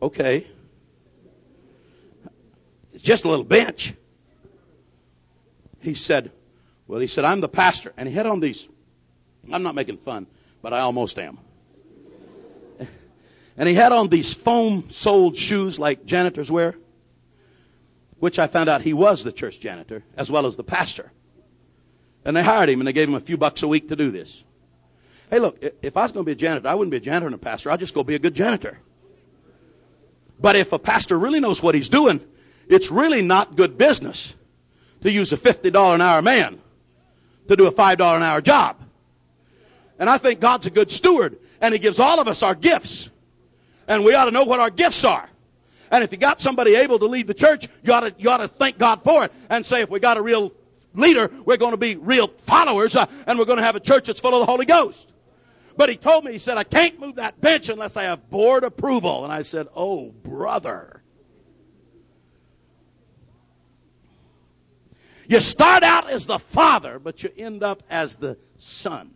[0.00, 0.46] okay.
[2.92, 3.94] It's just a little bench.
[5.80, 6.30] He said,
[6.86, 7.92] well, he said, I'm the pastor.
[7.96, 8.68] And he had on these,
[9.50, 10.26] I'm not making fun,
[10.62, 11.38] but I almost am.
[13.56, 16.76] And he had on these foam soled shoes like janitors wear
[18.20, 21.10] which I found out he was the church janitor as well as the pastor.
[22.24, 24.10] And they hired him and they gave him a few bucks a week to do
[24.10, 24.44] this.
[25.30, 27.26] Hey, look, if I was going to be a janitor, I wouldn't be a janitor
[27.26, 27.70] and a pastor.
[27.70, 28.78] I'd just go be a good janitor.
[30.38, 32.20] But if a pastor really knows what he's doing,
[32.68, 34.34] it's really not good business
[35.02, 36.60] to use a $50 an hour man
[37.48, 38.76] to do a $5 an hour job.
[39.98, 43.10] And I think God's a good steward, and He gives all of us our gifts.
[43.86, 45.28] And we ought to know what our gifts are.
[45.90, 48.38] And if you got somebody able to lead the church, you ought to, you ought
[48.38, 50.52] to thank God for it and say, if we got a real
[50.94, 54.06] leader, we're going to be real followers, uh, and we're going to have a church
[54.06, 55.12] that's full of the Holy Ghost.
[55.76, 58.64] But he told me, he said, I can't move that bench unless I have board
[58.64, 59.24] approval.
[59.24, 61.02] And I said, Oh, brother.
[65.26, 69.14] You start out as the father, but you end up as the son.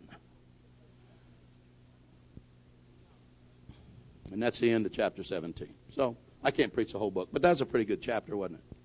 [4.31, 5.73] And that's the end of chapter 17.
[5.93, 8.75] So I can't preach the whole book, but that's a pretty good chapter, wasn't it?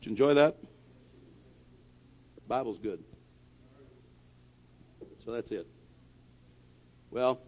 [0.00, 0.56] Did you enjoy that?
[2.34, 3.02] The Bible's good.
[5.24, 5.66] So that's it.
[7.10, 7.40] Well,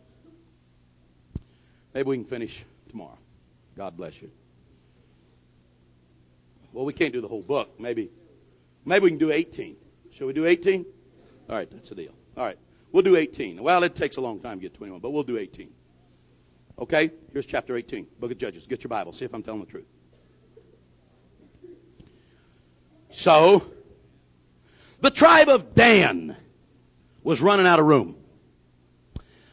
[1.92, 3.18] maybe we can finish tomorrow.
[3.76, 4.30] God bless you.
[6.72, 7.78] Well, we can't do the whole book.
[7.78, 8.10] Maybe,
[8.86, 9.76] maybe we can do 18.
[10.12, 10.86] Shall we do 18?
[11.50, 12.14] All right, that's the deal.
[12.34, 12.56] All right,
[12.92, 13.62] we'll do 18.
[13.62, 15.68] Well, it takes a long time to get 21, but we'll do 18.
[16.78, 18.66] Okay, here's chapter 18, Book of Judges.
[18.66, 19.12] Get your Bible.
[19.12, 19.86] See if I'm telling the truth.
[23.10, 23.64] So,
[25.00, 26.36] the tribe of Dan
[27.22, 28.16] was running out of room.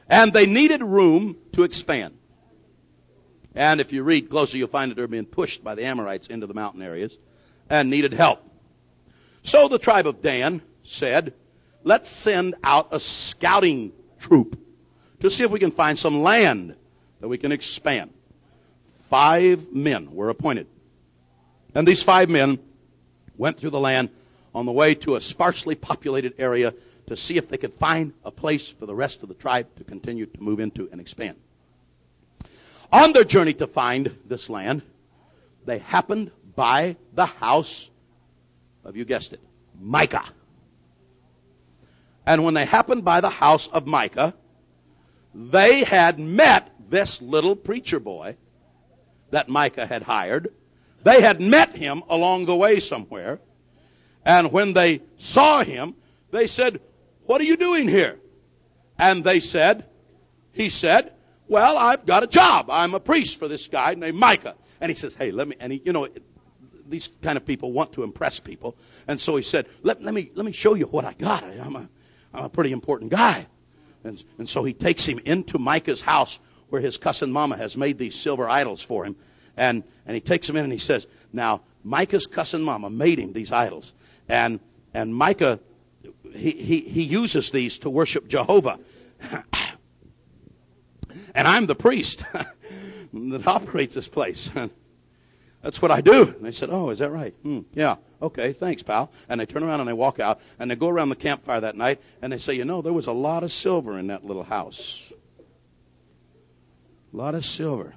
[0.10, 2.18] And they needed room to expand.
[3.56, 6.46] And if you read closer, you'll find that they're being pushed by the Amorites into
[6.46, 7.18] the mountain areas
[7.70, 8.44] and needed help.
[9.44, 11.34] So the tribe of Dan said,
[11.84, 14.60] let's send out a scouting troop
[15.22, 16.76] to see if we can find some land
[17.24, 18.14] that we can expand.
[19.08, 20.68] Five men were appointed.
[21.74, 22.60] And these five men
[23.38, 24.10] went through the land
[24.54, 26.74] on the way to a sparsely populated area
[27.08, 29.86] to see if they could find a place for the rest of the tribe to
[29.86, 31.38] continue to move into and expand.
[32.92, 34.82] On their journey to find this land,
[35.66, 37.90] they happened by the house
[38.84, 39.40] of, you guessed it,
[39.80, 40.26] Micah.
[42.26, 44.34] And when they happened by the house of Micah,
[45.34, 48.36] they had met this little preacher boy
[49.32, 50.54] that Micah had hired.
[51.04, 53.40] They had met him along the way somewhere.
[54.26, 55.96] And when they saw him,
[56.32, 56.80] they said,
[57.26, 58.20] What are you doing here?
[58.98, 59.86] And they said,
[60.52, 61.12] He said,
[61.48, 62.70] Well, I've got a job.
[62.70, 64.56] I'm a priest for this guy named Micah.
[64.80, 66.08] And he says, Hey, let me, and he, you know,
[66.88, 68.78] these kind of people want to impress people.
[69.08, 71.44] And so he said, Let, let, me, let me show you what I got.
[71.44, 71.90] I'm a,
[72.34, 73.48] I'm a pretty important guy.
[74.04, 76.40] And, and so he takes him into Micah's house
[76.74, 79.16] where his cousin mama has made these silver idols for him.
[79.56, 83.32] And, and he takes them in and he says, now, Micah's cousin mama made him
[83.32, 83.94] these idols.
[84.28, 84.60] And,
[84.92, 85.60] and Micah,
[86.34, 88.80] he, he, he uses these to worship Jehovah.
[91.36, 92.24] and I'm the priest
[93.14, 94.50] that operates this place.
[95.62, 96.24] That's what I do.
[96.24, 97.36] And they said, Oh, is that right?
[97.44, 97.98] Hmm, yeah.
[98.20, 99.12] Okay, thanks, pal.
[99.30, 101.78] And they turn around and they walk out and they go around the campfire that
[101.78, 104.44] night and they say, You know, there was a lot of silver in that little
[104.44, 105.13] house.
[107.14, 107.94] A lot of silver.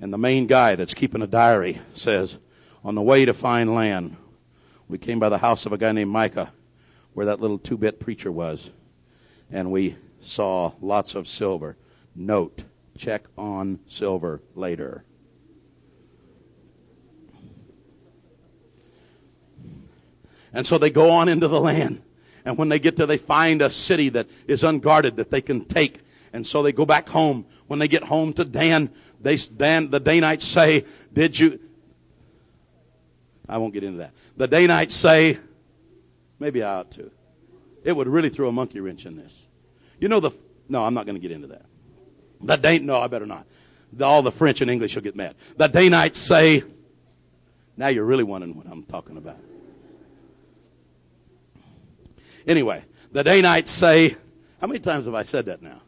[0.00, 2.36] And the main guy that's keeping a diary says,
[2.84, 4.16] on the way to find land,
[4.88, 6.52] we came by the house of a guy named Micah,
[7.14, 8.70] where that little two bit preacher was,
[9.50, 11.76] and we saw lots of silver.
[12.14, 12.62] Note,
[12.96, 15.04] check on silver later.
[20.52, 22.02] And so they go on into the land.
[22.44, 25.64] And when they get there, they find a city that is unguarded that they can
[25.64, 26.00] take.
[26.32, 30.00] And so they go back home when they get home to Dan, they, Dan, the
[30.00, 31.60] Danites say, did you,
[33.48, 34.12] I won't get into that.
[34.36, 35.38] The Danites say,
[36.38, 37.10] maybe I ought to.
[37.84, 39.46] It would really throw a monkey wrench in this.
[40.00, 40.30] You know the,
[40.68, 41.64] no, I'm not going to get into that.
[42.40, 43.46] The Dan, no, I better not.
[43.92, 45.34] The, all the French and English will get mad.
[45.56, 46.62] The Danites say,
[47.76, 49.38] now you're really wondering what I'm talking about.
[52.46, 54.16] Anyway, the Danites say,
[54.60, 55.80] how many times have I said that now?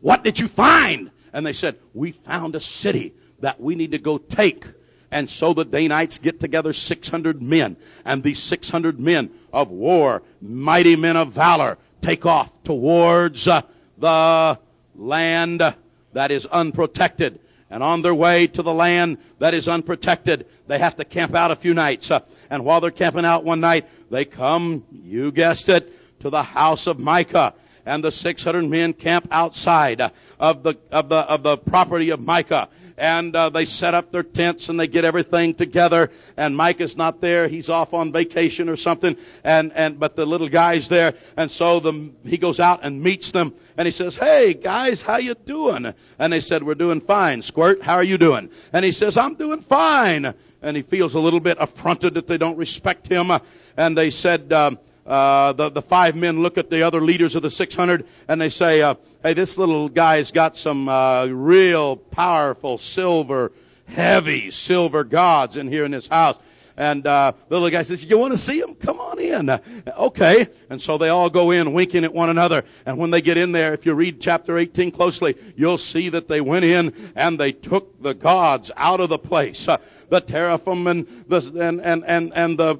[0.00, 1.10] What did you find?
[1.32, 4.64] And they said, We found a city that we need to go take.
[5.10, 7.76] And so the Danites get together 600 men.
[8.04, 13.62] And these 600 men of war, mighty men of valor, take off towards uh,
[13.98, 14.58] the
[14.94, 15.74] land
[16.12, 17.40] that is unprotected.
[17.70, 21.50] And on their way to the land that is unprotected, they have to camp out
[21.50, 22.10] a few nights.
[22.10, 26.42] Uh, and while they're camping out one night, they come, you guessed it, to the
[26.42, 27.54] house of Micah
[27.86, 32.68] and the 600 men camp outside of the, of the, of the property of Micah.
[32.96, 36.10] And uh, they set up their tents and they get everything together.
[36.36, 39.16] And Micah's not there; he's off on vacation or something.
[39.42, 43.32] And and but the little guy's there, and so the he goes out and meets
[43.32, 47.40] them, and he says, "Hey guys, how you doing?" And they said, "We're doing fine."
[47.40, 48.50] Squirt, how are you doing?
[48.70, 52.38] And he says, "I'm doing fine." and he feels a little bit affronted that they
[52.38, 53.30] don't respect him.
[53.76, 54.78] And they said, um,
[55.10, 58.48] uh, the, the five men look at the other leaders of the 600 and they
[58.48, 58.94] say, uh,
[59.24, 63.50] hey, this little guy's got some uh, real powerful silver,
[63.86, 66.38] heavy silver gods in here in his house.
[66.76, 68.74] And uh, the little guy says, "You want to see him?
[68.74, 69.58] Come on in." Uh,
[69.98, 70.46] okay.
[70.70, 72.64] And so they all go in, winking at one another.
[72.86, 76.26] And when they get in there, if you read chapter 18 closely, you'll see that
[76.26, 79.68] they went in and they took the gods out of the place,
[80.08, 82.78] the teraphim and the and and and and the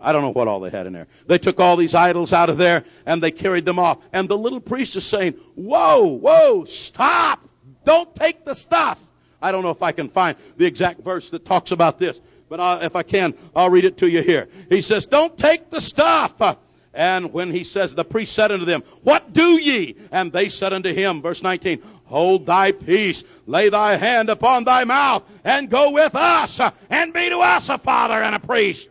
[0.00, 1.06] I don't know what all they had in there.
[1.26, 3.98] They took all these idols out of there and they carried them off.
[4.12, 7.48] And the little priest is saying, Whoa, whoa, stop!
[7.84, 8.98] Don't take the stuff.
[9.40, 12.18] I don't know if I can find the exact verse that talks about this,
[12.48, 14.48] but I'll, if I can, I'll read it to you here.
[14.68, 16.34] He says, Don't take the stuff.
[16.92, 19.96] And when he says, the priest said unto them, What do ye?
[20.10, 24.84] And they said unto him, verse 19, Hold thy peace, lay thy hand upon thy
[24.84, 28.88] mouth, and go with us, and be to us a father and a priest.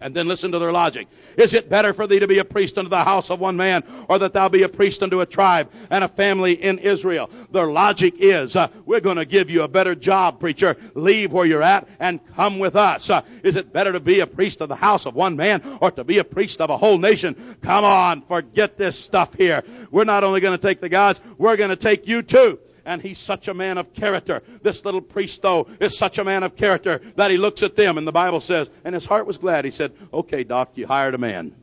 [0.00, 1.08] And then listen to their logic.
[1.38, 3.84] Is it better for thee to be a priest unto the house of one man,
[4.08, 7.30] or that thou be a priest unto a tribe and a family in Israel?
[7.52, 10.76] Their logic is, uh, we're going to give you a better job, preacher.
[10.94, 13.08] Leave where you're at and come with us.
[13.08, 15.90] Uh, is it better to be a priest of the house of one man, or
[15.92, 17.56] to be a priest of a whole nation?
[17.62, 19.62] Come on, forget this stuff here.
[19.90, 23.00] We're not only going to take the gods, we're going to take you too and
[23.00, 24.42] he's such a man of character.
[24.62, 27.98] This little priest though is such a man of character that he looks at them
[27.98, 29.64] and the Bible says, and his heart was glad.
[29.64, 31.54] He said, okay, doc, you hired a man.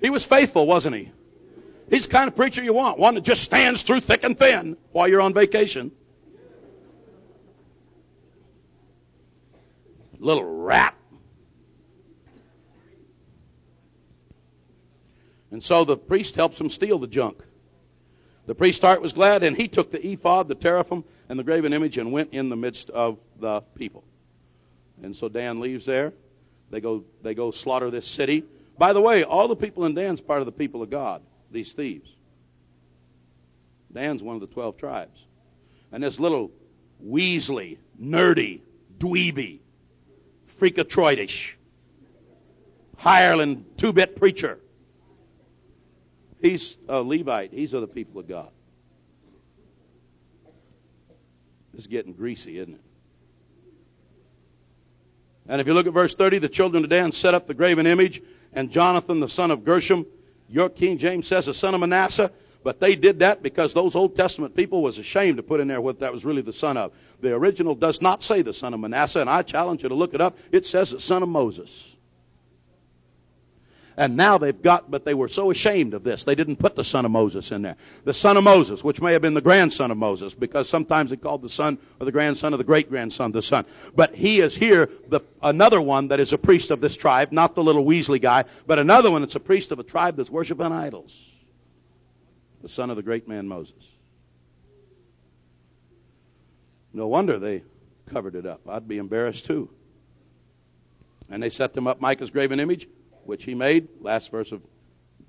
[0.00, 1.12] He was faithful, wasn't he?
[1.90, 2.98] He's the kind of preacher you want.
[2.98, 5.92] One that just stands through thick and thin while you're on vacation.
[10.18, 10.94] Little rat.
[15.50, 17.42] And so the priest helps him steal the junk.
[18.46, 21.72] The priest's heart was glad, and he took the ephod, the teraphim, and the graven
[21.72, 24.04] image and went in the midst of the people.
[25.02, 26.12] And so Dan leaves there.
[26.70, 28.44] They go, they go slaughter this city.
[28.78, 31.72] By the way, all the people in Dan's part of the people of God, these
[31.72, 32.10] thieves.
[33.92, 35.24] Dan's one of the 12 tribes.
[35.92, 36.50] And this little
[37.04, 38.60] Weasley, nerdy,
[38.98, 39.58] dweeby,
[40.60, 41.52] freakatroidish,
[42.96, 44.58] hireling two-bit preacher
[46.40, 47.52] He's a Levite.
[47.52, 48.48] He's of the people of God.
[51.72, 52.80] This is getting greasy, isn't it?
[55.48, 57.86] And if you look at verse 30, the children of Dan set up the graven
[57.86, 58.22] image,
[58.52, 60.06] and Jonathan, the son of Gershom,
[60.48, 62.30] your King James says the son of Manasseh,
[62.62, 65.80] but they did that because those Old Testament people was ashamed to put in there
[65.80, 66.92] what that was really the son of.
[67.20, 70.14] The original does not say the son of Manasseh, and I challenge you to look
[70.14, 70.36] it up.
[70.52, 71.70] It says the son of Moses.
[74.00, 76.84] And now they've got, but they were so ashamed of this, they didn't put the
[76.84, 77.76] son of Moses in there.
[78.06, 81.18] The son of Moses, which may have been the grandson of Moses, because sometimes they
[81.18, 83.66] called the son or the grandson of the great grandson the son.
[83.94, 87.54] But he is here, the, another one that is a priest of this tribe, not
[87.54, 90.72] the little Weasley guy, but another one that's a priest of a tribe that's worshiping
[90.72, 91.14] idols.
[92.62, 93.84] The son of the great man Moses.
[96.94, 97.64] No wonder they
[98.10, 98.62] covered it up.
[98.66, 99.68] I'd be embarrassed too.
[101.28, 102.88] And they set them up Micah's graven image
[103.30, 104.60] which he made, last verse of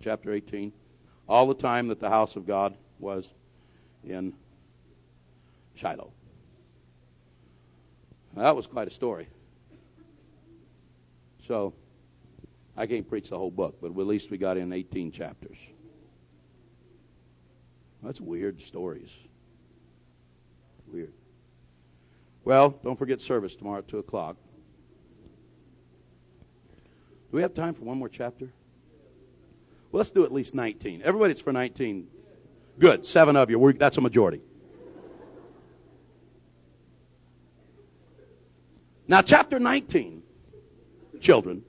[0.01, 0.73] chapter 18,
[1.29, 3.31] all the time that the house of God was
[4.03, 4.33] in
[5.75, 6.11] Shiloh.
[8.35, 9.29] Now, that was quite a story.
[11.47, 11.75] So,
[12.75, 15.57] I can't preach the whole book, but at least we got in 18 chapters.
[18.01, 19.11] That's weird stories.
[20.91, 21.13] Weird.
[22.45, 24.37] Well, don't forget service tomorrow at 2 o'clock.
[27.31, 28.51] Do we have time for one more chapter?
[29.91, 31.01] Well, let's do at least 19.
[31.03, 32.07] Everybody's for 19.
[32.77, 33.05] Good.
[33.05, 33.57] Seven of you.
[33.57, 34.41] We're, that's a majority.
[39.07, 40.23] Now, chapter 19.
[41.21, 41.63] Children.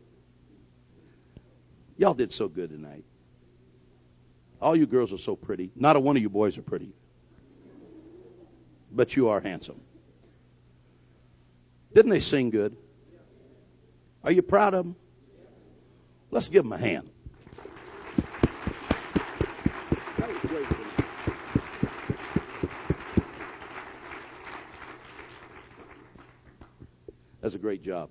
[1.97, 3.05] Y'all did so good tonight.
[4.61, 5.71] All you girls are so pretty.
[5.77, 6.93] Not a one of you boys are pretty.
[8.91, 9.81] But you are handsome.
[11.95, 12.77] Didn't they sing good?
[14.25, 14.97] Are you proud of them?
[16.33, 17.11] Let's give them a hand.
[27.43, 28.09] That's a great job.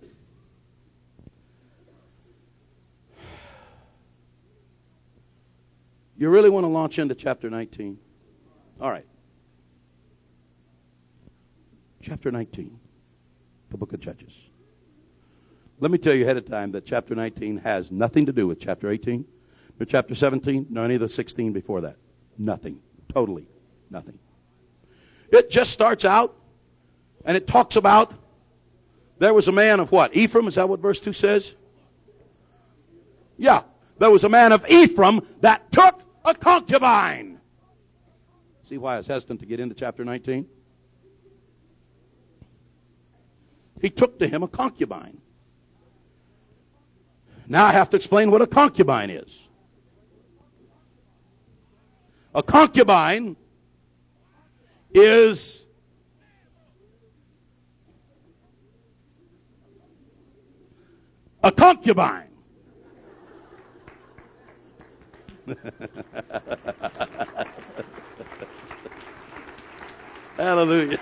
[6.15, 7.97] You really want to launch into chapter 19?
[8.79, 9.07] All right.
[12.03, 12.79] Chapter 19,
[13.71, 14.33] the book of Judges.
[15.81, 18.59] Let me tell you ahead of time that chapter 19 has nothing to do with
[18.59, 19.25] chapter 18,
[19.89, 21.95] chapter 17, nor any of the 16 before that.
[22.37, 22.79] Nothing.
[23.11, 23.47] Totally
[23.89, 24.19] nothing.
[25.31, 26.35] It just starts out
[27.25, 28.13] and it talks about
[29.17, 30.15] there was a man of what?
[30.15, 31.51] Ephraim, is that what verse 2 says?
[33.37, 33.63] Yeah.
[33.97, 37.39] There was a man of Ephraim that took a concubine.
[38.69, 40.45] See why I was hesitant to get into chapter 19?
[43.81, 45.17] He took to him a concubine.
[47.51, 49.29] Now I have to explain what a concubine is.
[52.33, 53.35] A concubine
[54.93, 55.61] is
[61.43, 62.29] a concubine.
[70.37, 71.01] Hallelujah.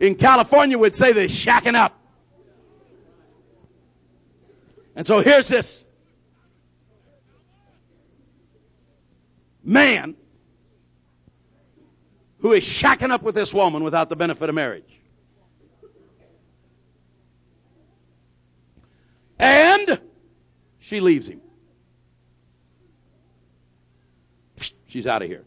[0.00, 1.97] In California, we'd say they're shacking up.
[4.98, 5.84] And so here's this
[9.62, 10.16] man
[12.40, 14.90] who is shacking up with this woman without the benefit of marriage.
[19.38, 20.00] And
[20.80, 21.42] she leaves him.
[24.88, 25.44] She's out of here.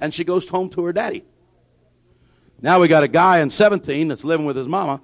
[0.00, 1.24] And she goes home to her daddy.
[2.60, 5.00] Now we got a guy in 17 that's living with his mama.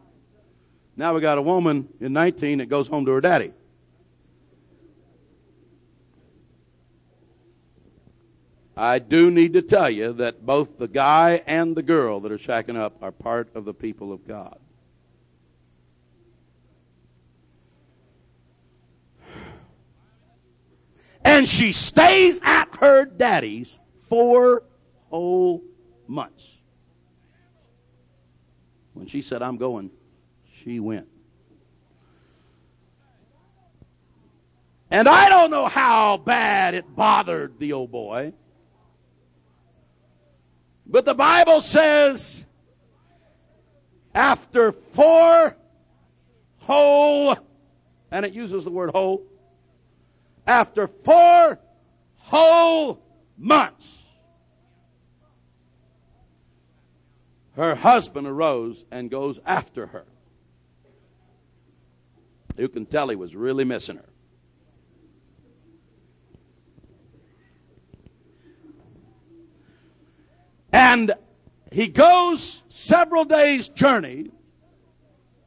[0.99, 3.53] Now we got a woman in 19 that goes home to her daddy.
[8.77, 12.39] I do need to tell you that both the guy and the girl that are
[12.39, 14.59] shacking up are part of the people of God.
[21.25, 23.73] And she stays at her daddy's
[24.09, 24.65] four
[25.11, 25.63] whole
[26.09, 26.45] months.
[28.95, 29.93] When she said, I'm going,
[30.69, 31.07] she went.
[34.91, 38.35] And I don't know how bad it bothered the old boy.
[40.87, 42.45] But the Bible says,
[44.15, 45.57] after four
[46.59, 47.37] whole,
[48.11, 49.23] and it uses the word whole,
[50.47, 51.59] after four
[52.17, 53.03] whole
[53.39, 53.87] months,
[57.53, 60.05] her husband arose and goes after her.
[62.59, 64.09] You can tell he was really missing her.
[70.73, 71.15] And
[71.71, 74.33] he goes several days journey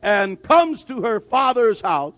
[0.01, 2.15] and comes to her father's house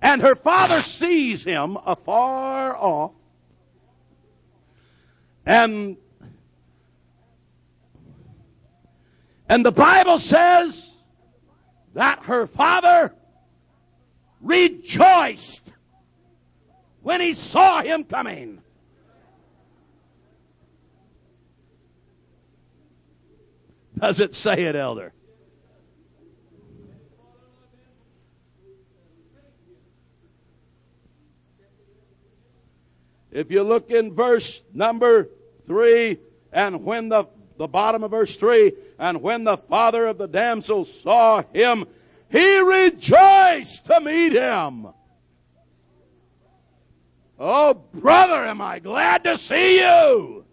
[0.00, 3.12] and her father sees him afar off
[5.44, 5.96] and
[9.48, 10.94] and the Bible says
[11.94, 13.12] that her father
[14.40, 15.60] rejoiced
[17.02, 18.60] when he saw him coming.
[23.98, 25.12] Does it say it, elder?
[33.30, 35.28] If you look in verse number
[35.66, 36.18] three,
[36.52, 37.24] and when the,
[37.58, 41.84] the bottom of verse three, and when the father of the damsel saw him,
[42.30, 44.88] he rejoiced to meet him.
[47.38, 50.44] Oh, brother, am I glad to see you!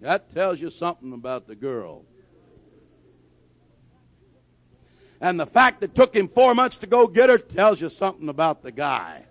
[0.00, 2.04] That tells you something about the girl.
[5.20, 7.88] And the fact that it took him four months to go get her tells you
[7.88, 9.24] something about the guy.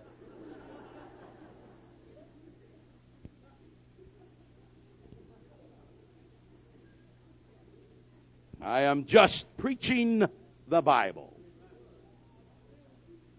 [8.62, 10.24] I am just preaching
[10.68, 11.34] the Bible.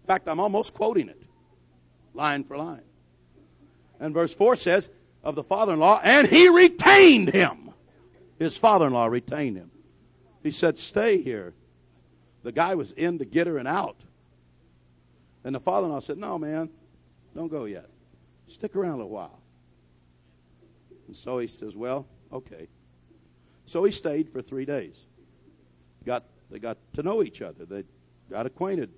[0.02, 1.22] In fact, I'm almost quoting it,
[2.12, 2.82] line for line.
[3.98, 4.88] And verse 4 says,
[5.22, 7.70] of the father-in-law, and he retained him.
[8.38, 9.70] His father-in-law retained him.
[10.42, 11.54] He said, stay here.
[12.42, 13.96] The guy was in to get her and out.
[15.44, 16.68] And the father-in-law said, no man,
[17.34, 17.88] don't go yet.
[18.48, 19.40] Stick around a while.
[21.06, 22.68] And so he says, well, okay.
[23.66, 24.94] So he stayed for three days.
[26.04, 27.64] Got, they got to know each other.
[27.64, 27.84] They
[28.30, 28.90] got acquainted.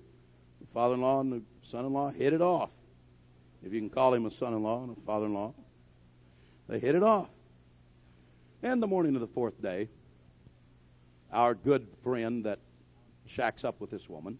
[0.61, 2.69] The father-in-law and the son-in-law hit it off.
[3.63, 5.53] If you can call him a son-in-law and a father-in-law.
[6.67, 7.29] They hit it off.
[8.63, 9.87] And the morning of the fourth day,
[11.31, 12.59] our good friend that
[13.25, 14.37] shacks up with this woman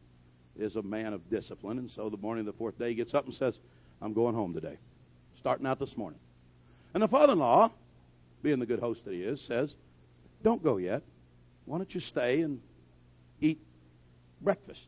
[0.57, 1.77] is a man of discipline.
[1.77, 3.59] And so the morning of the fourth day, he gets up and says,
[4.01, 4.77] I'm going home today.
[5.37, 6.19] Starting out this morning.
[6.93, 7.71] And the father in law,
[8.41, 9.75] being the good host that he is, says,
[10.43, 11.03] Don't go yet.
[11.67, 12.61] Why don't you stay and
[13.41, 13.59] eat
[14.41, 14.81] breakfast.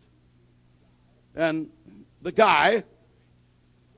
[1.35, 1.69] And
[2.21, 2.83] the guy,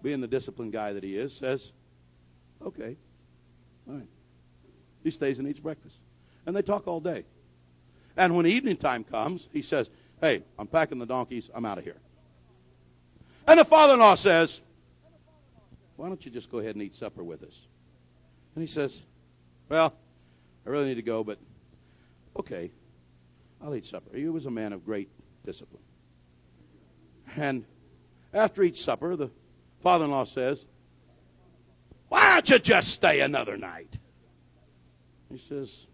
[0.01, 1.71] being the disciplined guy that he is, says,
[2.61, 2.97] Okay,
[3.87, 4.07] all right.
[5.03, 5.95] He stays and eats breakfast.
[6.45, 7.23] And they talk all day.
[8.17, 11.49] And when evening time comes, he says, Hey, I'm packing the donkeys.
[11.53, 11.97] I'm out of here.
[13.47, 14.59] And the father in law says,
[15.97, 17.57] Why don't you just go ahead and eat supper with us?
[18.55, 18.99] And he says,
[19.69, 19.93] Well,
[20.65, 21.37] I really need to go, but
[22.37, 22.71] okay,
[23.61, 24.15] I'll eat supper.
[24.15, 25.09] He was a man of great
[25.45, 25.83] discipline.
[27.35, 27.65] And
[28.33, 29.29] after each supper, the
[29.81, 30.65] father in law says,
[32.09, 33.97] Why don't you just stay another night?
[35.31, 35.87] He says,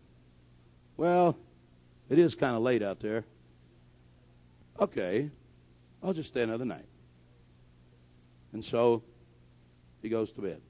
[0.95, 1.37] Well,
[2.09, 3.25] it is kind of late out there.
[4.79, 5.29] Okay,
[6.03, 6.85] I'll just stay another night.
[8.53, 9.03] And so
[10.01, 10.61] he goes to bed.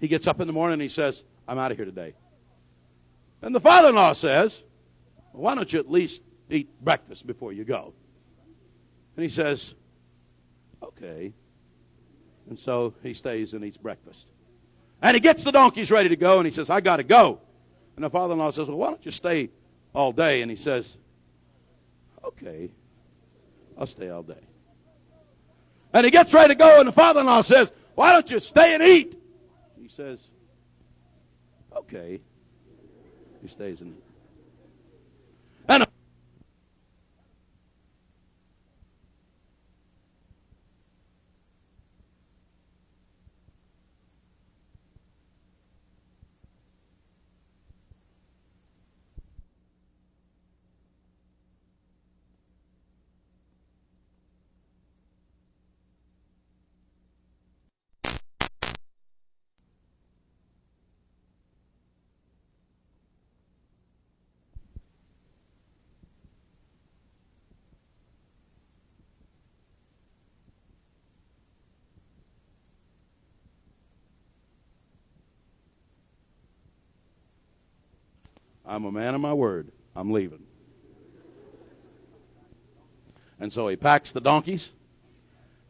[0.00, 2.14] He gets up in the morning and he says, I'm out of here today.
[3.44, 4.62] And the father in law says,
[5.32, 7.92] Why don't you at least eat breakfast before you go?
[9.16, 9.74] And he says,
[10.82, 11.30] Okay.
[12.48, 14.24] And so he stays and eats breakfast.
[15.02, 17.38] And he gets the donkeys ready to go and he says, I got to go.
[17.96, 19.50] And the father in law says, Well, why don't you stay
[19.94, 20.40] all day?
[20.40, 20.96] And he says,
[22.24, 22.70] Okay,
[23.76, 24.42] I'll stay all day.
[25.92, 28.38] And he gets ready to go, and the father in law says, Why don't you
[28.38, 29.20] stay and eat?
[29.78, 30.26] He says,
[31.76, 32.22] Okay.
[33.44, 34.03] He stays eats.
[78.66, 79.70] I'm a man of my word.
[79.94, 80.42] I'm leaving.
[83.40, 84.70] And so he packs the donkeys,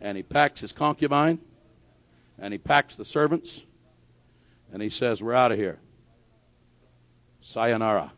[0.01, 1.39] and he packs his concubine,
[2.39, 3.63] and he packs the servants,
[4.73, 5.79] and he says, We're out of here.
[7.41, 8.13] Sayonara.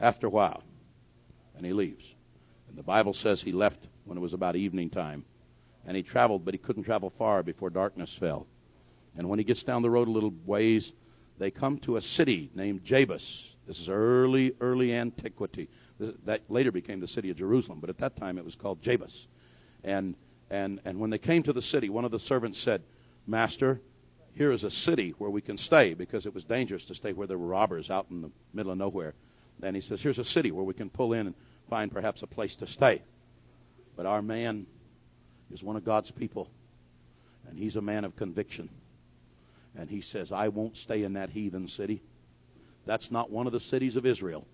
[0.00, 0.62] After a while.
[1.56, 2.04] And he leaves.
[2.68, 5.24] And the Bible says he left when it was about evening time.
[5.86, 8.46] And he traveled, but he couldn't travel far before darkness fell.
[9.16, 10.92] And when he gets down the road a little ways,
[11.38, 13.54] they come to a city named Jebus.
[13.66, 15.68] This is early, early antiquity.
[15.98, 19.26] That later became the city of Jerusalem, but at that time it was called Jebus.
[19.84, 20.14] And,
[20.50, 22.82] and, and when they came to the city, one of the servants said,
[23.26, 23.80] Master,
[24.34, 27.26] here is a city where we can stay because it was dangerous to stay where
[27.26, 29.14] there were robbers out in the middle of nowhere.
[29.62, 31.34] And he says, Here's a city where we can pull in and
[31.70, 33.02] find perhaps a place to stay.
[33.96, 34.66] But our man
[35.52, 36.48] is one of God's people,
[37.48, 38.68] and he's a man of conviction.
[39.76, 42.02] And he says, I won't stay in that heathen city.
[42.86, 44.46] That's not one of the cities of Israel.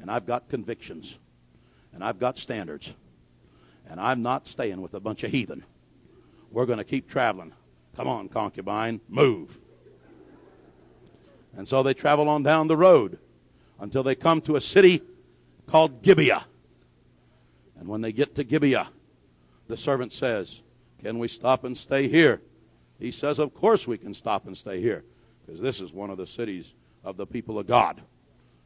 [0.00, 1.16] And I've got convictions.
[1.92, 2.92] And I've got standards.
[3.88, 5.64] And I'm not staying with a bunch of heathen.
[6.50, 7.52] We're going to keep traveling.
[7.96, 9.56] Come on, concubine, move.
[11.56, 13.18] And so they travel on down the road
[13.78, 15.02] until they come to a city
[15.68, 16.44] called Gibeah.
[17.78, 18.88] And when they get to Gibeah,
[19.68, 20.60] the servant says,
[21.02, 22.40] Can we stop and stay here?
[22.98, 25.04] He says, Of course we can stop and stay here,
[25.44, 26.72] because this is one of the cities
[27.02, 28.00] of the people of God.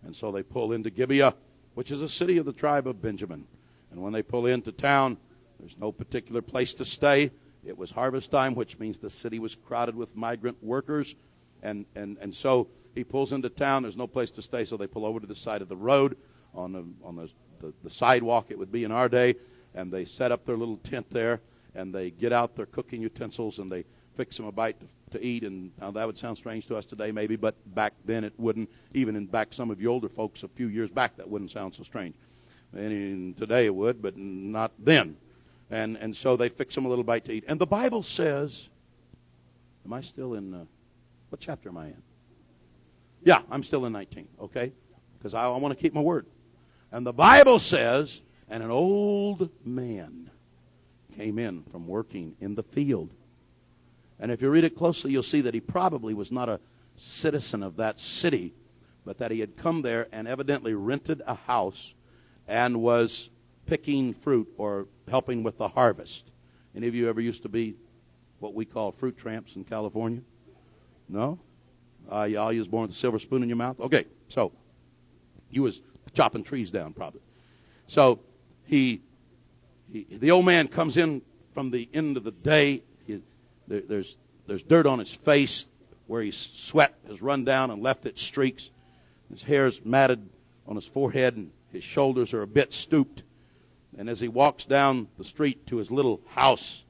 [0.04, 1.34] And so they pull into Gibeah,
[1.74, 3.46] which is a city of the tribe of Benjamin.
[3.90, 5.16] And when they pull into town,
[5.58, 7.30] there's no particular place to stay.
[7.64, 11.14] It was harvest time, which means the city was crowded with migrant workers.
[11.62, 13.82] And, and, and so he pulls into town.
[13.82, 16.16] There's no place to stay, so they pull over to the side of the road
[16.54, 17.28] on the, on the,
[17.60, 19.34] the, the sidewalk, it would be in our day.
[19.74, 21.40] And they set up their little tent there,
[21.74, 23.84] and they get out their cooking utensils, and they
[24.18, 25.44] fix them a bite to, to eat.
[25.44, 28.68] And now that would sound strange to us today, maybe, but back then it wouldn't.
[28.92, 31.74] Even in back some of you older folks a few years back, that wouldn't sound
[31.74, 32.14] so strange.
[32.74, 35.16] And today it would, but not then.
[35.70, 37.44] And and so they fix them a little bite to eat.
[37.48, 38.68] And the Bible says,
[39.86, 40.52] am I still in?
[40.52, 40.64] Uh,
[41.30, 42.02] what chapter am I in?
[43.22, 44.28] Yeah, I'm still in 19.
[44.42, 44.72] Okay,
[45.18, 46.26] because I, I want to keep my word.
[46.90, 50.30] And the Bible says, and an old man
[51.16, 53.10] came in from working in the field
[54.20, 56.60] and if you read it closely, you'll see that he probably was not a
[56.96, 58.54] citizen of that city,
[59.04, 61.94] but that he had come there and evidently rented a house
[62.46, 63.30] and was
[63.66, 66.24] picking fruit or helping with the harvest.
[66.74, 67.76] Any of you ever used to be
[68.40, 70.22] what we call fruit tramps in California?
[71.08, 71.38] No?
[72.10, 73.78] Uh, y'all you was born with a silver spoon in your mouth?
[73.80, 74.52] Okay, so
[75.50, 75.80] you was
[76.14, 77.20] chopping trees down probably.
[77.86, 78.20] So
[78.64, 79.02] he,
[79.92, 82.82] he the old man comes in from the end of the day.
[83.68, 84.16] He, there, there's
[84.48, 85.66] there's dirt on his face
[86.06, 88.70] where his sweat has run down and left its streaks.
[89.30, 90.26] His hair's matted
[90.66, 93.22] on his forehead and his shoulders are a bit stooped.
[93.98, 96.82] And as he walks down the street to his little house,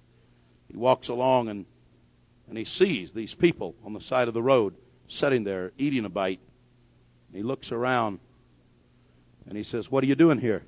[0.69, 1.67] he walks along and,
[2.49, 4.75] and he sees these people on the side of the road
[5.09, 6.41] sitting there eating a bite.
[7.29, 8.21] And he looks around
[9.49, 10.63] and he says, What are you doing here?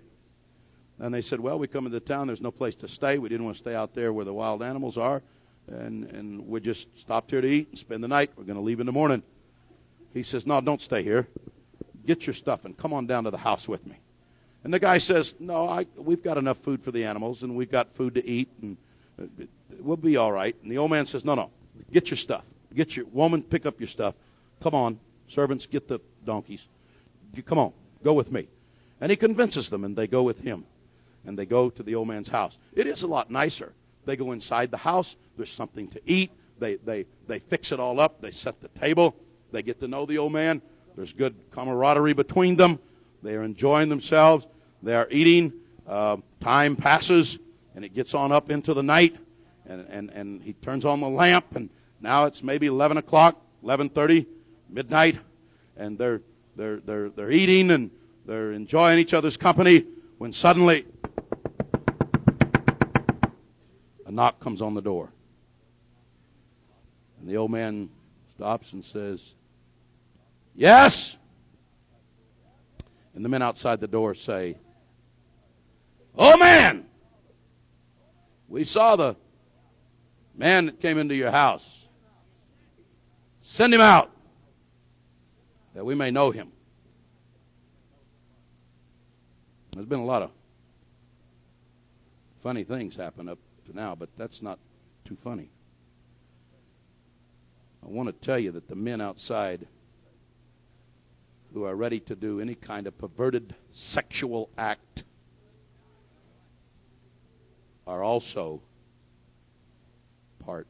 [0.98, 2.26] And they said, Well, we come into town.
[2.26, 3.18] There's no place to stay.
[3.18, 5.22] We didn't want to stay out there where the wild animals are.
[5.70, 8.30] And, and we just stopped here to eat and spend the night.
[8.36, 9.22] We're going to leave in the morning.
[10.12, 11.28] He says, No, don't stay here.
[12.06, 13.98] Get your stuff and come on down to the house with me.
[14.64, 17.70] And the guy says, No, I, we've got enough food for the animals and we've
[17.70, 18.76] got food to eat and
[19.20, 19.44] uh,
[19.78, 20.56] we'll be all right.
[20.62, 21.50] And the old man says, No, no,
[21.92, 22.44] get your stuff.
[22.74, 24.14] Get your woman, pick up your stuff.
[24.60, 24.98] Come on,
[25.28, 26.64] servants, get the donkeys.
[27.34, 28.48] You, come on, go with me.
[29.00, 30.64] And he convinces them and they go with him.
[31.26, 32.58] And they go to the old man's house.
[32.74, 33.72] It is a lot nicer.
[34.05, 35.16] They go inside the house.
[35.36, 36.30] There's something to eat.
[36.59, 38.20] They, they, they fix it all up.
[38.20, 39.14] They set the table.
[39.53, 40.62] They get to know the old man.
[40.96, 42.78] There's good camaraderie between them.
[43.22, 44.46] They are enjoying themselves.
[44.82, 45.53] They are eating.
[45.86, 47.38] Uh, time passes,
[47.74, 49.16] and it gets on up into the night.
[49.66, 51.68] And, and, and he turns on the lamp, and
[52.01, 54.26] now it's maybe 11 o'clock, 11:30,
[54.68, 55.18] midnight,
[55.76, 56.22] and they're
[56.57, 57.90] they're they're they're eating and
[58.26, 59.84] they're enjoying each other's company.
[60.18, 60.86] When suddenly
[64.11, 65.08] a knock comes on the door,
[67.20, 67.88] and the old man
[68.34, 69.34] stops and says,
[70.56, 71.16] Yes?
[73.14, 74.56] And the men outside the door say,
[76.18, 76.86] Oh man,
[78.48, 79.14] we saw the
[80.34, 81.86] man that came into your house.
[83.42, 84.11] Send him out
[85.74, 86.50] that we may know him.
[89.72, 90.32] There's been a lot of
[92.42, 93.38] funny things happen up
[93.70, 94.58] to now, but that's not
[95.04, 95.50] too funny.
[97.84, 99.66] I want to tell you that the men outside
[101.54, 105.04] who are ready to do any kind of perverted sexual act
[107.86, 108.60] are also
[110.44, 110.66] part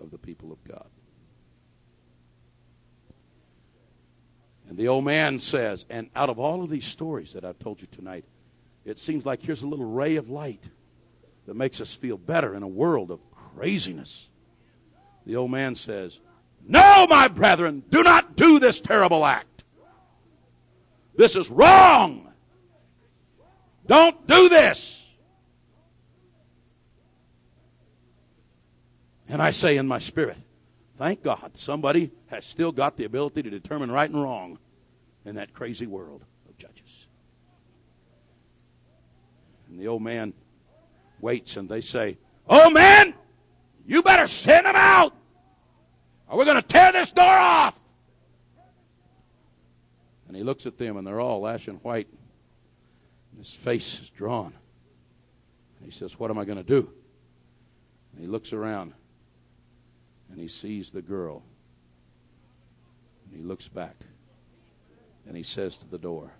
[0.00, 0.86] of the people of God.
[4.68, 7.80] And the old man says, and out of all of these stories that I've told
[7.80, 8.24] you tonight,
[8.84, 10.68] it seems like here's a little ray of light
[11.46, 13.20] that makes us feel better in a world of
[13.54, 14.28] craziness.
[15.24, 16.20] The old man says,
[16.68, 19.64] no, my brethren, do not do this terrible act.
[21.14, 22.32] This is wrong.
[23.86, 25.02] Don't do this.
[29.28, 30.36] And I say in my spirit,
[30.98, 34.58] thank God somebody has still got the ability to determine right and wrong
[35.24, 37.06] in that crazy world of judges.
[39.68, 40.32] And the old man
[41.20, 43.14] waits and they say, Oh man,
[43.86, 45.12] you better send him out
[46.28, 47.78] or we're going to tear this door off.
[50.28, 52.08] And he looks at them, and they're all ashen white.
[53.30, 54.52] And his face is drawn.
[55.78, 56.90] And he says, What am I going to do?
[58.12, 58.92] And he looks around,
[60.30, 61.42] and he sees the girl.
[63.24, 63.94] And he looks back,
[65.28, 66.32] and he says to the door,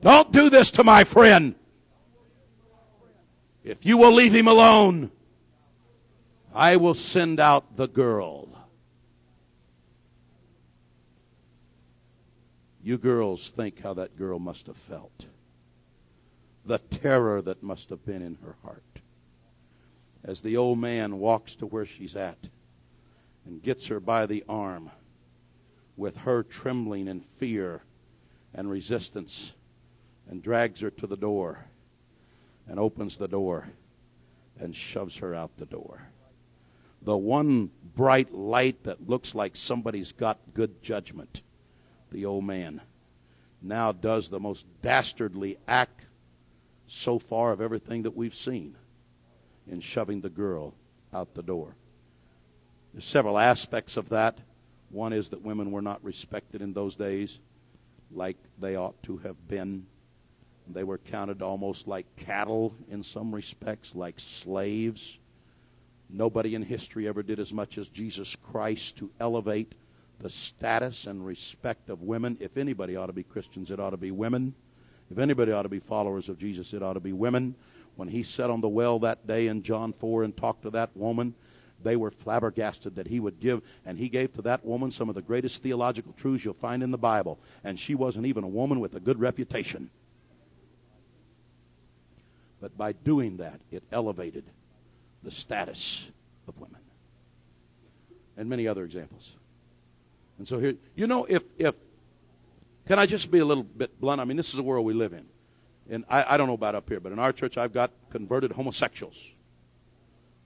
[0.00, 1.54] Don't do this to my friend.
[3.62, 5.10] If you will leave him alone,
[6.54, 8.48] I will send out the girl.
[12.82, 15.26] You girls think how that girl must have felt.
[16.64, 18.82] The terror that must have been in her heart.
[20.24, 22.38] As the old man walks to where she's at
[23.46, 24.90] and gets her by the arm
[25.96, 27.82] with her trembling in fear
[28.54, 29.52] and resistance
[30.28, 31.66] and drags her to the door
[32.68, 33.68] and opens the door
[34.58, 36.02] and shoves her out the door.
[37.02, 41.42] The one bright light that looks like somebody's got good judgment
[42.10, 42.80] the old man,
[43.62, 46.06] now does the most dastardly act
[46.86, 48.76] so far of everything that we've seen
[49.68, 50.74] in shoving the girl
[51.12, 51.74] out the door.
[52.92, 54.38] There's several aspects of that.
[54.90, 57.38] One is that women were not respected in those days
[58.10, 59.86] like they ought to have been.
[60.68, 65.18] They were counted almost like cattle in some respects, like slaves.
[66.08, 69.72] Nobody in history ever did as much as Jesus Christ to elevate
[70.20, 72.36] the status and respect of women.
[72.40, 74.54] If anybody ought to be Christians, it ought to be women.
[75.10, 77.54] If anybody ought to be followers of Jesus, it ought to be women.
[77.96, 80.96] When he sat on the well that day in John 4 and talked to that
[80.96, 81.34] woman,
[81.82, 85.14] they were flabbergasted that he would give, and he gave to that woman some of
[85.14, 87.38] the greatest theological truths you'll find in the Bible.
[87.64, 89.90] And she wasn't even a woman with a good reputation.
[92.60, 94.44] But by doing that, it elevated
[95.22, 96.06] the status
[96.46, 96.80] of women.
[98.36, 99.34] And many other examples.
[100.38, 101.74] And so here, you know, if, if,
[102.86, 104.20] can I just be a little bit blunt?
[104.20, 105.26] I mean, this is the world we live in.
[105.90, 108.52] And I, I don't know about up here, but in our church, I've got converted
[108.52, 109.22] homosexuals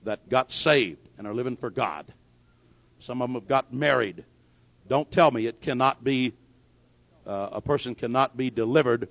[0.03, 2.11] that got saved and are living for God.
[2.99, 4.23] Some of them have got married.
[4.87, 6.33] Don't tell me it cannot be,
[7.25, 9.07] uh, a person cannot be delivered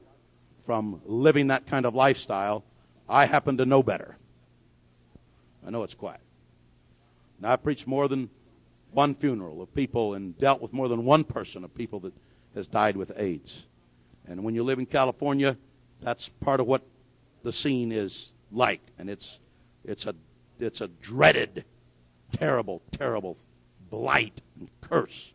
[0.67, 2.65] from living that kind of lifestyle.
[3.09, 4.17] I happen to know better.
[5.67, 6.21] I know it's quiet.
[7.41, 8.31] Now, I've preached more than
[8.93, 12.13] one funeral of people and dealt with more than one person of people that
[12.55, 13.65] has died with AIDS.
[14.27, 15.57] And when you live in California,
[16.01, 16.83] that's part of what
[17.43, 18.81] the scene is like.
[18.99, 19.39] And it's,
[19.85, 20.15] it's, a,
[20.61, 21.65] it's a dreaded,
[22.33, 23.37] terrible, terrible
[23.91, 25.33] blight and curse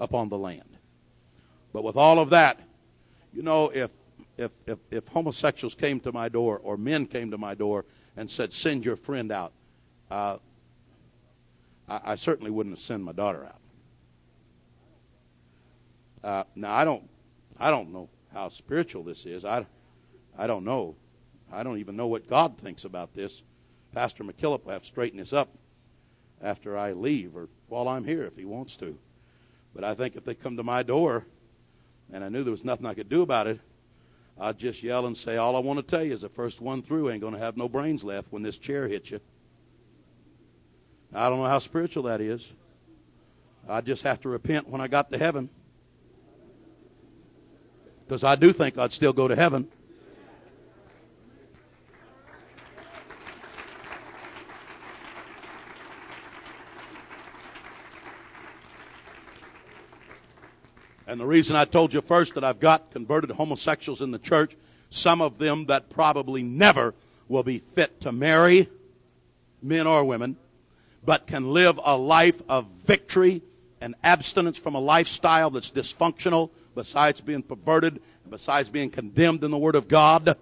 [0.00, 0.68] upon the land.
[1.72, 2.58] But with all of that,
[3.32, 3.90] you know, if,
[4.36, 7.84] if, if, if homosexuals came to my door or men came to my door
[8.16, 9.52] and said, send your friend out,
[10.10, 10.38] uh,
[11.88, 13.60] I, I, certainly wouldn't sent my daughter out.
[16.22, 17.08] Uh, now I don't,
[17.58, 19.44] I don't know how spiritual this is.
[19.44, 19.66] I,
[20.36, 20.94] I don't know.
[21.52, 23.42] I don't even know what God thinks about this.
[23.92, 25.48] Pastor McKillop will have to straighten this up
[26.40, 28.96] after I leave or while I'm here if he wants to.
[29.74, 31.26] But I think if they come to my door
[32.12, 33.60] and I knew there was nothing I could do about it,
[34.42, 36.82] I'd just yell and say, All I want to tell you is the first one
[36.82, 39.20] through ain't going to have no brains left when this chair hits you.
[41.14, 42.44] I don't know how spiritual that is.
[43.68, 45.48] I just have to repent when I got to heaven.
[48.04, 49.68] Because I do think I'd still go to heaven.
[61.12, 64.56] And the reason I told you first that I've got converted homosexuals in the church,
[64.88, 66.94] some of them that probably never
[67.28, 68.66] will be fit to marry,
[69.60, 70.36] men or women,
[71.04, 73.42] but can live a life of victory
[73.82, 78.00] and abstinence from a lifestyle that's dysfunctional, besides being perverted,
[78.30, 80.38] besides being condemned in the Word of God.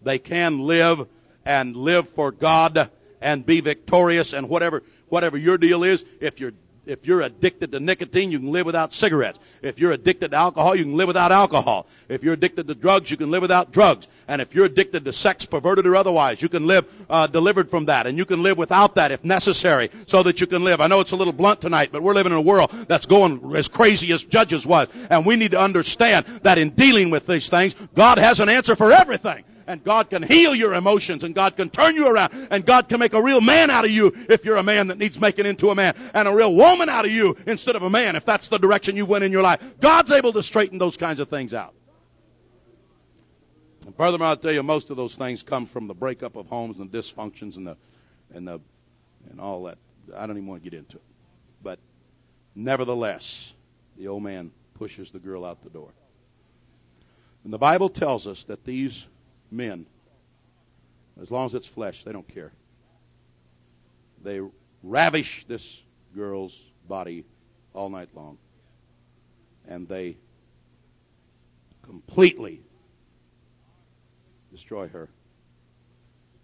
[0.00, 1.08] They can live
[1.44, 2.88] and live for God
[3.20, 6.54] and be victorious and whatever whatever your deal is, if you're
[6.86, 9.38] if you're addicted to nicotine, you can live without cigarettes.
[9.62, 11.86] If you're addicted to alcohol, you can live without alcohol.
[12.08, 14.08] If you're addicted to drugs, you can live without drugs.
[14.28, 17.86] And if you're addicted to sex, perverted or otherwise, you can live uh, delivered from
[17.86, 18.06] that.
[18.06, 20.80] And you can live without that if necessary, so that you can live.
[20.80, 23.54] I know it's a little blunt tonight, but we're living in a world that's going
[23.56, 24.88] as crazy as Judges was.
[25.10, 28.76] And we need to understand that in dealing with these things, God has an answer
[28.76, 32.64] for everything and God can heal your emotions and God can turn you around and
[32.64, 35.20] God can make a real man out of you if you're a man that needs
[35.20, 38.16] making into a man and a real woman out of you instead of a man
[38.16, 39.60] if that's the direction you went in your life.
[39.80, 41.74] God's able to straighten those kinds of things out.
[43.86, 46.78] And furthermore, I'll tell you, most of those things come from the breakup of homes
[46.78, 47.76] and dysfunctions and the
[48.32, 48.60] and the
[49.30, 49.78] and all that.
[50.16, 51.02] I don't even want to get into it.
[51.62, 51.78] But
[52.54, 53.54] nevertheless,
[53.96, 55.90] the old man pushes the girl out the door.
[57.44, 59.06] And the Bible tells us that these
[59.54, 59.86] men.
[61.20, 62.52] As long as it's flesh, they don't care.
[64.22, 64.40] They
[64.82, 65.82] ravish this
[66.14, 67.24] girl's body
[67.72, 68.38] all night long.
[69.68, 70.16] And they
[71.82, 72.60] completely
[74.50, 75.08] destroy her.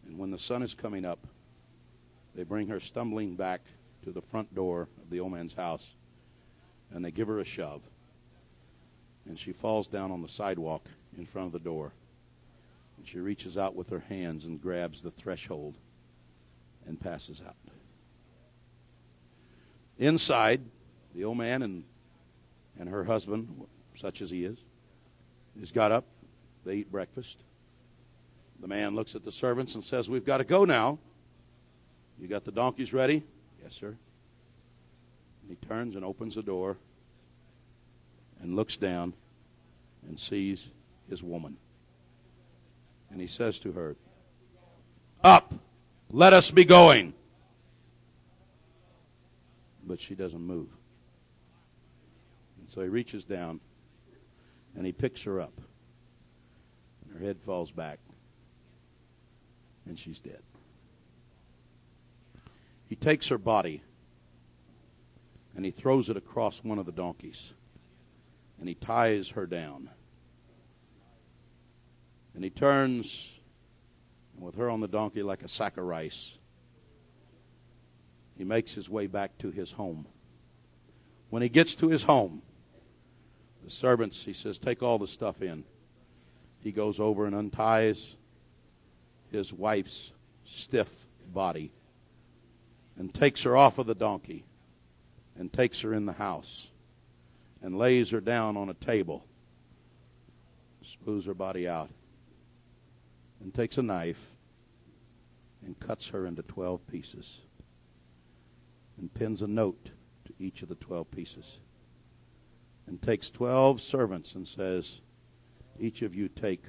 [0.06, 1.18] And when the sun is coming up,
[2.34, 3.60] they bring her stumbling back
[4.04, 5.94] to the front door of the old man's house
[6.92, 7.82] and they give her a shove.
[9.26, 10.84] And she falls down on the sidewalk
[11.16, 11.92] in front of the door.
[13.00, 15.74] And she reaches out with her hands and grabs the threshold
[16.86, 17.56] and passes out.
[19.96, 20.60] Inside,
[21.14, 21.82] the old man and,
[22.78, 23.64] and her husband,
[23.96, 24.58] such as he is,
[25.58, 26.04] he's got up.
[26.66, 27.38] They eat breakfast.
[28.60, 30.98] The man looks at the servants and says, We've got to go now.
[32.18, 33.22] You got the donkeys ready?
[33.62, 33.96] Yes, sir.
[35.48, 36.76] He turns and opens the door
[38.42, 39.14] and looks down
[40.06, 40.68] and sees
[41.08, 41.56] his woman.
[43.10, 43.96] And he says to her,
[45.22, 45.52] Up,
[46.10, 47.12] let us be going.
[49.84, 50.68] But she doesn't move.
[52.60, 53.60] And so he reaches down
[54.76, 55.52] and he picks her up.
[57.04, 57.98] And her head falls back.
[59.86, 60.42] And she's dead.
[62.88, 63.82] He takes her body
[65.56, 67.52] and he throws it across one of the donkeys.
[68.58, 69.88] And he ties her down.
[72.34, 73.28] And he turns,
[74.34, 76.32] and with her on the donkey like a sack of rice,
[78.36, 80.06] he makes his way back to his home.
[81.28, 82.42] When he gets to his home,
[83.62, 85.64] the servants, he says, take all the stuff in.
[86.60, 88.16] He goes over and unties
[89.30, 90.10] his wife's
[90.44, 90.88] stiff
[91.32, 91.70] body
[92.98, 94.44] and takes her off of the donkey
[95.38, 96.68] and takes her in the house
[97.62, 99.24] and lays her down on a table,
[100.82, 101.90] smooths her body out,
[103.40, 104.30] and takes a knife
[105.64, 107.40] and cuts her into 12 pieces
[108.98, 109.90] and pins a note
[110.26, 111.58] to each of the 12 pieces
[112.86, 115.00] and takes 12 servants and says,
[115.78, 116.64] Each of you take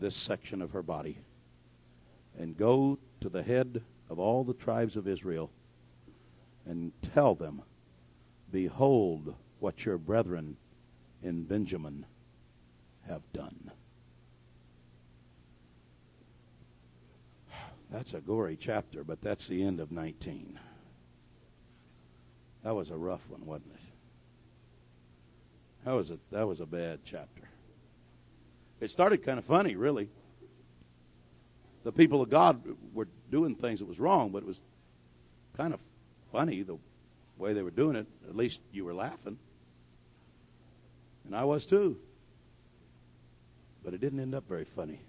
[0.00, 1.18] this section of her body
[2.38, 5.50] and go to the head of all the tribes of Israel
[6.66, 7.62] and tell them,
[8.52, 10.56] Behold what your brethren
[11.22, 12.04] in Benjamin
[13.06, 13.70] have done.
[17.90, 20.58] That's a gory chapter, but that's the end of 19.
[22.64, 23.80] That was a rough one, wasn't it?
[25.84, 27.42] That was a that was a bad chapter.
[28.80, 30.08] It started kind of funny, really.
[31.84, 32.60] The people of God
[32.92, 34.60] were doing things that was wrong, but it was
[35.56, 35.80] kind of
[36.32, 36.76] funny the
[37.38, 38.06] way they were doing it.
[38.28, 39.38] At least you were laughing.
[41.24, 41.96] And I was too.
[43.84, 45.00] But it didn't end up very funny.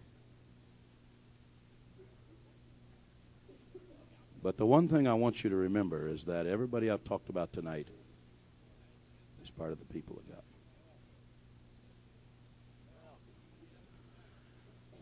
[4.41, 7.51] But the one thing I want you to remember is that everybody I've talked about
[7.53, 7.87] tonight
[9.43, 10.43] is part of the people of God.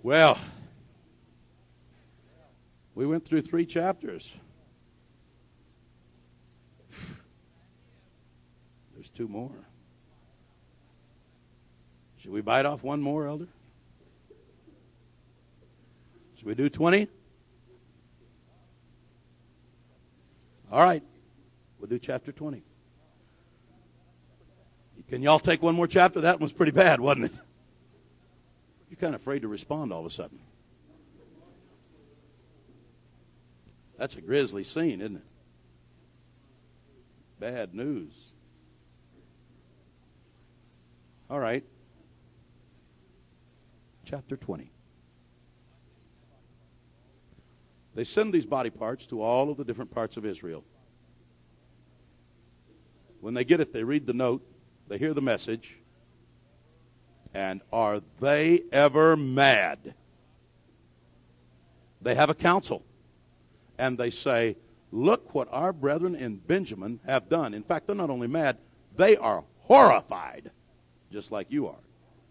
[0.03, 0.37] Well,
[2.93, 4.31] we went through three chapters.
[8.93, 9.51] There's two more.
[12.19, 13.47] Should we bite off one more, Elder?
[16.37, 17.07] Should we do 20?
[20.71, 21.03] All right.
[21.79, 22.63] We'll do chapter 20.
[25.09, 26.21] Can y'all take one more chapter?
[26.21, 27.33] That one was pretty bad, wasn't it?
[28.89, 30.39] You're kind of afraid to respond all of a sudden.
[33.97, 35.23] That's a grisly scene, isn't it?
[37.39, 38.13] Bad news.
[41.29, 41.63] All right.
[44.05, 44.71] Chapter 20.
[47.95, 50.63] They send these body parts to all of the different parts of Israel.
[53.21, 54.45] When they get it, they read the note,
[54.87, 55.79] they hear the message,
[57.33, 59.95] and are they ever mad?
[62.01, 62.83] They have a council.
[63.77, 64.57] And they say,
[64.91, 67.53] Look what our brethren in Benjamin have done.
[67.53, 68.57] In fact, they're not only mad,
[68.95, 70.51] they are horrified,
[71.11, 71.83] just like you are,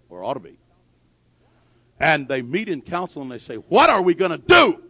[0.08, 0.56] or ought to be.
[2.00, 4.83] And they meet in council and they say, What are we going to do?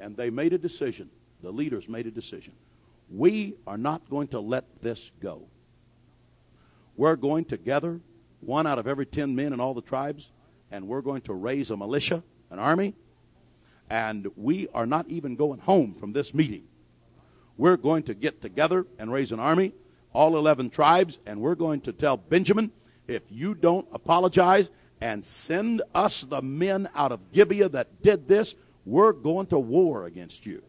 [0.00, 1.10] And they made a decision.
[1.42, 2.52] The leaders made a decision.
[3.10, 5.42] We are not going to let this go.
[6.96, 8.00] We're going to gather
[8.40, 10.30] one out of every ten men in all the tribes,
[10.70, 12.94] and we're going to raise a militia, an army,
[13.90, 16.64] and we are not even going home from this meeting.
[17.56, 19.72] We're going to get together and raise an army,
[20.12, 22.70] all 11 tribes, and we're going to tell Benjamin,
[23.06, 24.68] if you don't apologize
[25.00, 28.54] and send us the men out of Gibeah that did this,
[28.86, 30.62] we're going to war against you.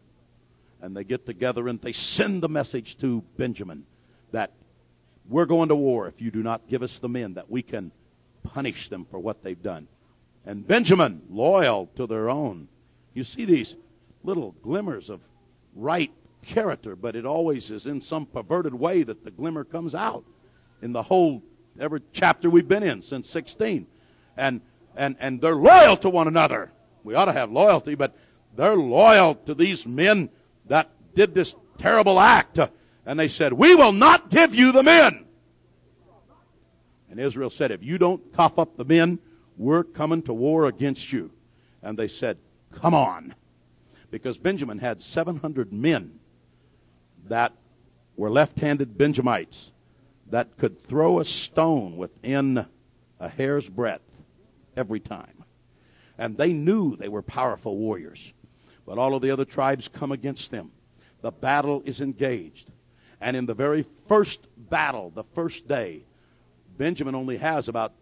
[0.82, 3.84] And they get together and they send the message to Benjamin
[4.32, 4.52] that
[5.28, 7.92] we're going to war if you do not give us the men that we can
[8.42, 9.88] punish them for what they've done.
[10.44, 12.68] And Benjamin, loyal to their own.
[13.14, 13.76] You see these
[14.24, 15.20] little glimmers of
[15.74, 16.12] right
[16.42, 20.24] character, but it always is in some perverted way that the glimmer comes out
[20.82, 21.42] in the whole
[21.78, 23.86] every chapter we've been in since 16.
[24.36, 24.60] And
[24.96, 26.70] and and they're loyal to one another.
[27.04, 28.16] We ought to have loyalty, but
[28.56, 30.30] they're loyal to these men
[30.66, 32.58] that did this terrible act.
[33.06, 35.24] And they said, We will not give you the men.
[37.10, 39.18] And Israel said, If you don't cough up the men,
[39.56, 41.30] we're coming to war against you.
[41.82, 42.38] And they said,
[42.72, 43.34] Come on.
[44.10, 46.18] Because Benjamin had 700 men
[47.28, 47.52] that
[48.16, 49.70] were left handed Benjamites
[50.30, 52.66] that could throw a stone within
[53.20, 54.02] a hair's breadth
[54.76, 55.37] every time.
[56.18, 58.32] And they knew they were powerful warriors.
[58.84, 60.70] But all of the other tribes come against them.
[61.20, 62.70] The battle is engaged.
[63.20, 66.04] And in the very first battle, the first day,
[66.76, 67.92] Benjamin only has about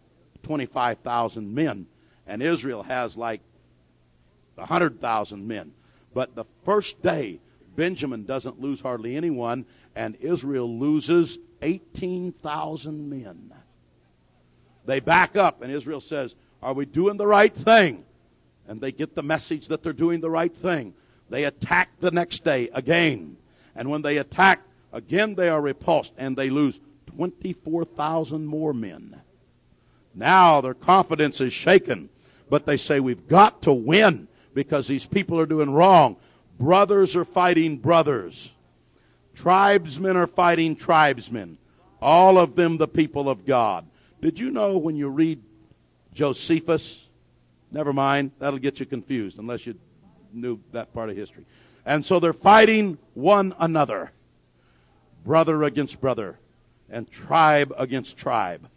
[0.43, 1.87] 25,000 men,
[2.27, 3.41] and Israel has like
[4.57, 5.73] 100,000 men.
[6.15, 7.41] But the first day,
[7.75, 13.53] Benjamin doesn't lose hardly anyone, and Israel loses 18,000 men.
[14.85, 18.05] They back up, and Israel says, Are we doing the right thing?
[18.69, 20.95] And they get the message that they're doing the right thing.
[21.31, 23.37] They attack the next day again.
[23.75, 24.61] And when they attack,
[24.93, 26.81] Again, they are repulsed and they lose
[27.17, 29.21] 24,000 more men.
[30.15, 32.09] Now their confidence is shaken
[32.49, 36.17] but they say we've got to win because these people are doing wrong.
[36.59, 38.53] Brothers are fighting brothers.
[39.35, 41.59] Tribesmen are fighting tribesmen.
[42.01, 43.85] All of them the people of God.
[44.23, 45.43] Did you know when you read
[46.15, 47.06] Josephus?
[47.71, 49.75] Never mind, that'll get you confused unless you
[50.33, 51.45] knew that part of history.
[51.85, 54.11] And so they're fighting one another,
[55.25, 56.39] brother against brother,
[56.91, 58.69] and tribe against tribe,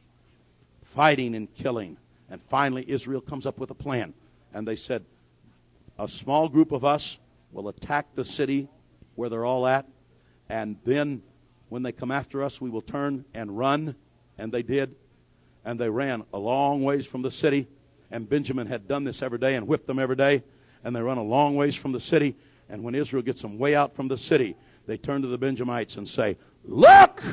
[0.83, 1.97] fighting and killing.
[2.29, 4.13] And finally, Israel comes up with a plan.
[4.53, 5.03] And they said,
[5.97, 7.17] A small group of us
[7.51, 8.67] will attack the city
[9.15, 9.85] where they're all at,
[10.49, 11.21] and then
[11.69, 13.95] when they come after us, we will turn and run.
[14.37, 14.95] And they did.
[15.63, 17.67] And they ran a long ways from the city.
[18.11, 20.43] And Benjamin had done this every day and whipped them every day.
[20.83, 22.35] And they run a long ways from the city.
[22.69, 24.55] And when Israel gets them way out from the city,
[24.87, 27.23] they turn to the Benjamites and say, Look!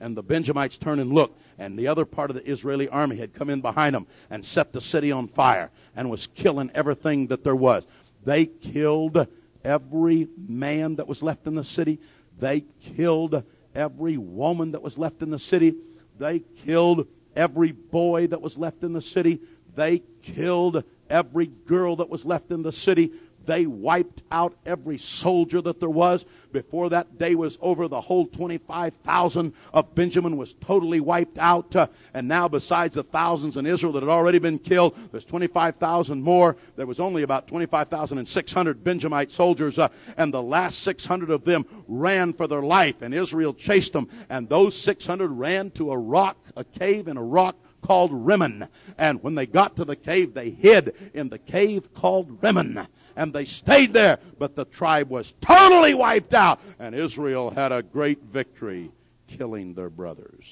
[0.00, 1.38] And the Benjamites turn and look.
[1.58, 4.72] And the other part of the Israeli army had come in behind them and set
[4.72, 7.86] the city on fire and was killing everything that there was.
[8.24, 9.26] They killed
[9.62, 12.00] every man that was left in the city.
[12.38, 12.64] They
[12.96, 13.42] killed
[13.74, 15.74] every woman that was left in the city.
[16.18, 17.06] They killed
[17.36, 19.40] every boy that was left in the city.
[19.74, 23.12] They killed every girl that was left in the city.
[23.46, 26.26] They wiped out every soldier that there was.
[26.52, 31.74] Before that day was over, the whole 25,000 of Benjamin was totally wiped out.
[31.74, 36.22] Uh, and now, besides the thousands in Israel that had already been killed, there's 25,000
[36.22, 36.56] more.
[36.76, 42.32] There was only about 25,600 Benjamite soldiers, uh, and the last 600 of them ran
[42.34, 44.08] for their life, and Israel chased them.
[44.28, 48.68] And those 600 ran to a rock, a cave in a rock called Rimmon.
[48.98, 53.32] And when they got to the cave, they hid in the cave called Rimmon and
[53.32, 54.18] they stayed there.
[54.38, 58.90] But the tribe was totally wiped out, and Israel had a great victory,
[59.28, 60.44] killing their brothers.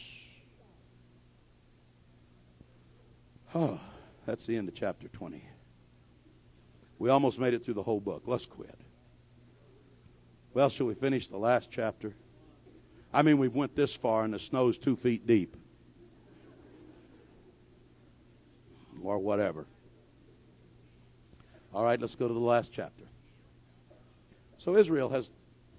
[3.55, 3.81] Oh,
[4.27, 5.43] that's the end of chapter 20.
[6.99, 8.25] We almost made it through the whole book.
[8.27, 8.75] Let's quit.
[10.53, 12.15] Well, shall we finish the last chapter?
[13.13, 15.57] I mean, we've went this far, and the snow's two feet deep.
[19.03, 19.67] Or whatever.
[21.73, 23.05] All right, let's go to the last chapter.
[24.59, 25.31] So Israel has,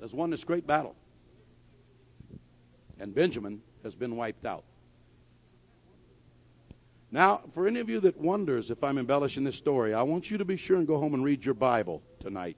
[0.01, 0.95] has won this great battle.
[2.99, 4.63] And Benjamin has been wiped out.
[7.11, 10.37] Now, for any of you that wonders if I'm embellishing this story, I want you
[10.37, 12.57] to be sure and go home and read your Bible tonight.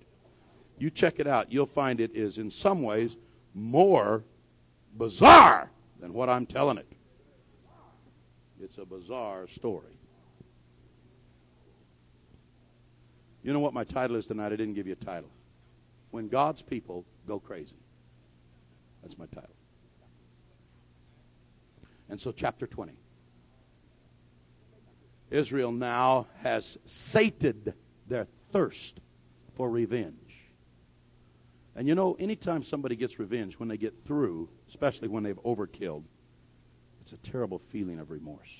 [0.77, 1.51] You check it out.
[1.51, 3.15] You'll find it is, in some ways,
[3.53, 4.23] more
[4.97, 6.87] bizarre than what I'm telling it.
[8.61, 9.90] It's a bizarre story.
[13.43, 14.47] You know what my title is tonight?
[14.47, 15.29] I didn't give you a title.
[16.11, 17.75] When God's people go crazy.
[19.01, 19.55] That's my title.
[22.09, 22.93] And so, chapter 20.
[25.31, 27.73] Israel now has sated
[28.07, 28.99] their thirst
[29.55, 30.15] for revenge.
[31.75, 36.03] And you know, anytime somebody gets revenge, when they get through, especially when they've overkilled,
[36.99, 38.51] it's a terrible feeling of remorse.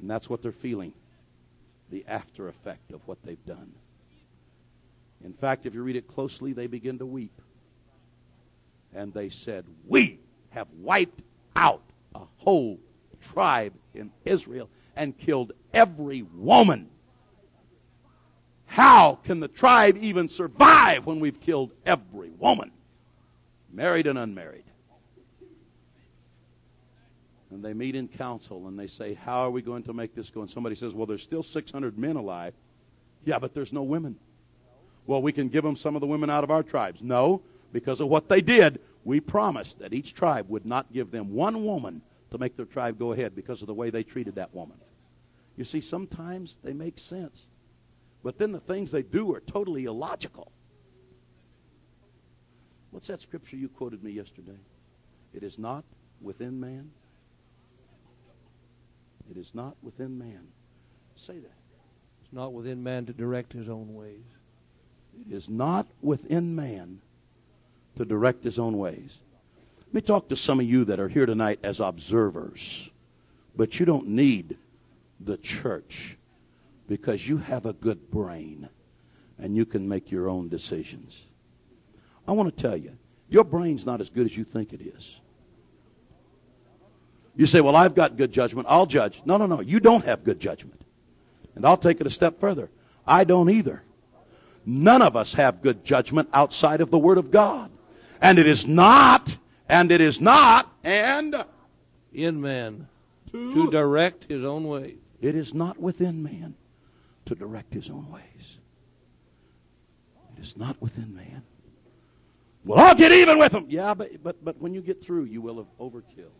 [0.00, 0.94] And that's what they're feeling
[1.92, 3.70] the after effect of what they've done.
[5.22, 7.38] In fact, if you read it closely, they begin to weep.
[8.94, 10.18] And they said, We
[10.50, 11.22] have wiped
[11.54, 11.82] out
[12.14, 12.80] a whole
[13.20, 16.88] tribe in Israel and killed every woman.
[18.66, 22.72] How can the tribe even survive when we've killed every woman,
[23.70, 24.64] married and unmarried?
[27.52, 30.30] And they meet in council and they say, How are we going to make this
[30.30, 30.40] go?
[30.40, 32.54] And somebody says, Well, there's still 600 men alive.
[33.24, 34.16] Yeah, but there's no women.
[35.06, 37.00] Well, we can give them some of the women out of our tribes.
[37.02, 37.42] No,
[37.72, 41.64] because of what they did, we promised that each tribe would not give them one
[41.64, 44.76] woman to make their tribe go ahead because of the way they treated that woman.
[45.56, 47.46] You see, sometimes they make sense,
[48.22, 50.50] but then the things they do are totally illogical.
[52.90, 54.58] What's that scripture you quoted me yesterday?
[55.34, 55.84] It is not
[56.20, 56.90] within man
[59.30, 60.46] it is not within man.
[61.16, 61.58] Say that.
[62.22, 64.24] It's not within man to direct his own ways.
[65.28, 67.00] It is not within man
[67.96, 69.18] to direct his own ways.
[69.86, 72.90] Let me talk to some of you that are here tonight as observers,
[73.54, 74.56] but you don't need
[75.20, 76.16] the church
[76.88, 78.68] because you have a good brain
[79.38, 81.26] and you can make your own decisions.
[82.26, 82.96] I want to tell you,
[83.28, 85.20] your brain's not as good as you think it is.
[87.36, 88.66] You say, Well, I've got good judgment.
[88.68, 89.22] I'll judge.
[89.24, 89.60] No, no, no.
[89.60, 90.80] You don't have good judgment.
[91.54, 92.70] And I'll take it a step further.
[93.06, 93.82] I don't either.
[94.64, 97.70] None of us have good judgment outside of the Word of God.
[98.20, 99.36] And it is not,
[99.68, 101.44] and it is not, and
[102.12, 102.86] in man
[103.32, 104.96] to, to direct his own way.
[105.20, 106.54] It is not within man
[107.26, 108.58] to direct his own ways.
[110.36, 111.42] It is not within man.
[112.64, 113.66] Well, I'll get even with him.
[113.68, 116.30] Yeah, but, but, but when you get through, you will have overkilled.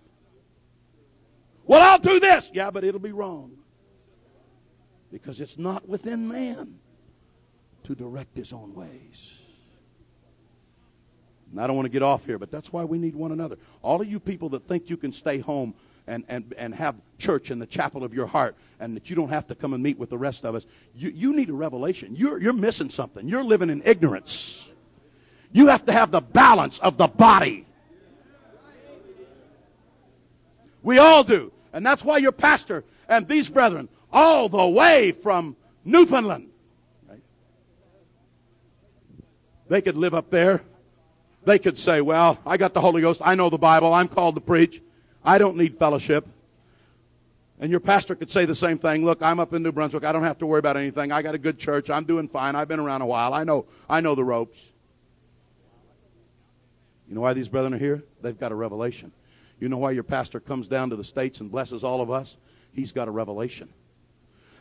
[1.65, 2.51] Well, I'll do this.
[2.53, 3.53] Yeah, but it'll be wrong.
[5.11, 6.79] Because it's not within man
[7.85, 9.33] to direct his own ways.
[11.51, 13.59] And I don't want to get off here, but that's why we need one another.
[13.83, 15.75] All of you people that think you can stay home
[16.07, 19.29] and, and, and have church in the chapel of your heart and that you don't
[19.29, 22.17] have to come and meet with the rest of us, you, you need a revelation.
[22.17, 23.29] You're, you're missing something.
[23.29, 24.65] You're living in ignorance.
[25.53, 27.67] You have to have the balance of the body.
[30.83, 31.53] We all do.
[31.73, 36.49] And that's why your pastor and these brethren, all the way from Newfoundland,
[37.09, 37.21] right?
[39.69, 40.63] they could live up there.
[41.45, 43.21] They could say, Well, I got the Holy Ghost.
[43.25, 43.93] I know the Bible.
[43.93, 44.81] I'm called to preach.
[45.25, 46.27] I don't need fellowship.
[47.59, 49.05] And your pastor could say the same thing.
[49.05, 50.05] Look, I'm up in New Brunswick.
[50.05, 51.13] I don't have to worry about anything.
[51.13, 51.91] I got a good church.
[51.91, 52.57] I'm doing fine.
[52.57, 53.33] I've been around a while.
[53.33, 54.61] I know, I know the ropes.
[57.09, 58.03] You know why these brethren are here?
[58.21, 59.13] They've got a revelation.
[59.63, 62.37] You know why your pastor comes down to the States and blesses all of us?
[62.73, 63.73] He's got a revelation.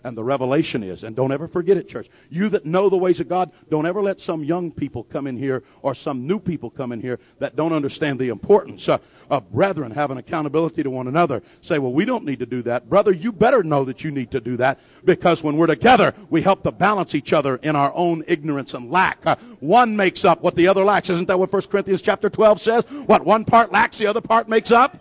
[0.03, 2.09] And the revelation is, and don't ever forget it, church.
[2.29, 5.37] You that know the ways of God, don't ever let some young people come in
[5.37, 8.97] here or some new people come in here that don't understand the importance uh,
[9.29, 11.43] of brethren having accountability to one another.
[11.61, 12.89] Say, well, we don't need to do that.
[12.89, 16.41] Brother, you better know that you need to do that because when we're together, we
[16.41, 19.19] help to balance each other in our own ignorance and lack.
[19.23, 21.11] Uh, one makes up what the other lacks.
[21.11, 22.85] Isn't that what 1 Corinthians chapter 12 says?
[23.05, 24.97] What one part lacks, the other part makes up?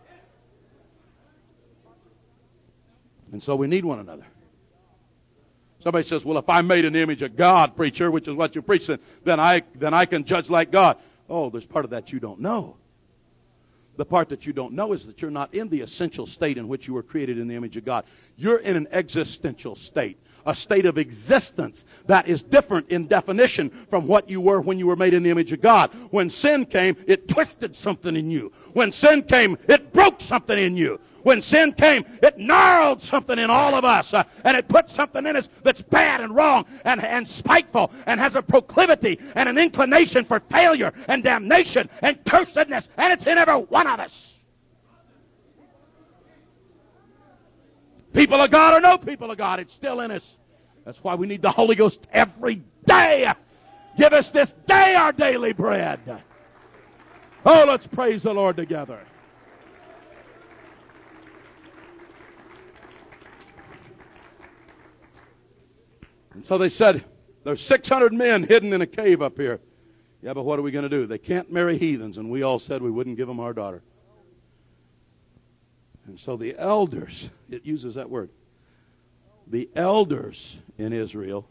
[3.32, 4.24] And so we need one another.
[5.82, 8.62] Somebody says, well, if I'm made an image of God, preacher, which is what you
[8.62, 10.98] preach, then, then, I, then I can judge like God.
[11.28, 12.76] Oh, there's part of that you don't know.
[13.96, 16.68] The part that you don't know is that you're not in the essential state in
[16.68, 18.04] which you were created in the image of God.
[18.36, 24.06] You're in an existential state, a state of existence that is different in definition from
[24.06, 25.90] what you were when you were made in the image of God.
[26.10, 28.52] When sin came, it twisted something in you.
[28.72, 30.98] When sin came, it broke something in you.
[31.22, 35.26] When sin came, it gnarled something in all of us, uh, and it put something
[35.26, 39.58] in us that's bad and wrong and, and spiteful and has a proclivity and an
[39.58, 44.34] inclination for failure and damnation and cursedness, and it's in every one of us.
[48.12, 50.36] People of God or no people of God, it's still in us.
[50.84, 53.32] That's why we need the Holy Ghost every day.
[53.96, 56.00] Give us this day our daily bread.
[57.44, 59.00] Oh, let's praise the Lord together.
[66.40, 67.04] And so they said,
[67.44, 69.60] There's 600 men hidden in a cave up here.
[70.22, 71.04] Yeah, but what are we going to do?
[71.04, 72.16] They can't marry heathens.
[72.16, 73.82] And we all said we wouldn't give them our daughter.
[76.06, 78.30] And so the elders, it uses that word,
[79.48, 81.46] the elders in Israel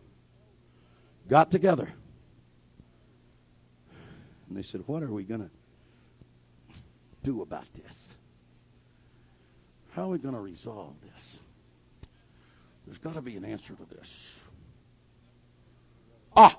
[1.27, 1.93] got together.
[4.47, 5.51] And they said, What are we going to
[7.21, 8.15] do about this?
[9.91, 11.37] How are we going to resolve this?
[12.87, 14.33] There's got to be an answer to this.
[16.35, 16.57] Ah!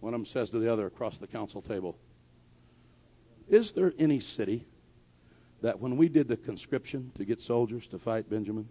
[0.00, 1.96] One of them says to the other across the council table,
[3.48, 4.66] Is there any city
[5.62, 8.68] that when we did the conscription to get soldiers to fight Benjamin,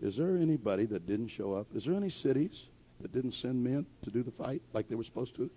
[0.00, 1.66] is there anybody that didn't show up?
[1.74, 2.64] Is there any cities
[3.00, 5.50] that didn't send men to do the fight like they were supposed to?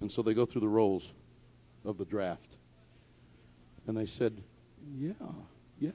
[0.00, 1.12] And so they go through the rolls
[1.84, 2.56] of the draft.
[3.86, 4.32] And they said,
[4.98, 5.12] Yeah,
[5.80, 5.90] yeah.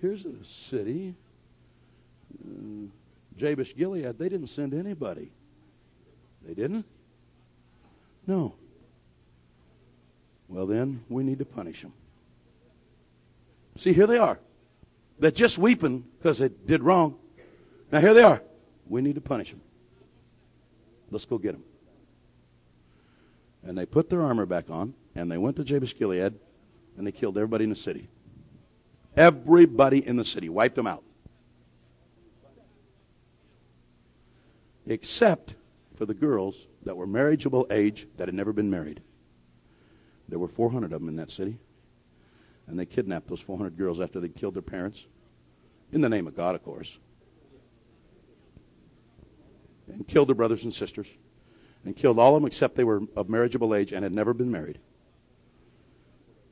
[0.00, 1.14] Here's a city.
[2.44, 2.86] Uh,
[3.38, 5.32] Jabesh Gilead, they didn't send anybody.
[6.42, 6.84] They didn't?
[8.26, 8.54] No.
[10.48, 11.92] Well, then, we need to punish them.
[13.76, 14.38] See, here they are.
[15.18, 17.16] They're just weeping because they did wrong.
[17.90, 18.40] Now, here they are.
[18.88, 19.60] We need to punish them.
[21.10, 21.64] Let's go get them.
[23.62, 26.34] And they put their armor back on, and they went to Jabesh Gilead,
[26.96, 28.08] and they killed everybody in the city.
[29.16, 30.48] Everybody in the city.
[30.48, 31.02] Wiped them out.
[34.86, 35.54] Except
[35.96, 39.00] for the girls that were marriageable age that had never been married.
[40.28, 41.58] There were 400 of them in that city.
[42.66, 45.04] And they kidnapped those 400 girls after they killed their parents.
[45.92, 46.98] In the name of God, of course.
[49.86, 51.06] And killed their brothers and sisters.
[51.84, 54.50] And killed all of them except they were of marriageable age and had never been
[54.50, 54.78] married.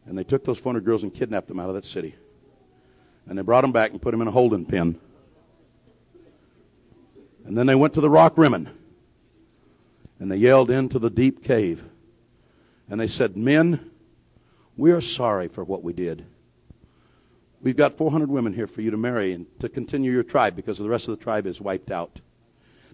[0.04, 2.14] And they took those 400 girls and kidnapped them out of that city.
[3.26, 4.98] And they brought them back and put them in a holding pen
[7.44, 8.70] and then they went to the rock rimmon.
[10.20, 11.82] And they yelled into the deep cave.
[12.88, 13.90] And they said, Men,
[14.76, 16.24] we are sorry for what we did.
[17.60, 20.78] We've got 400 women here for you to marry and to continue your tribe because
[20.78, 22.20] the rest of the tribe is wiped out.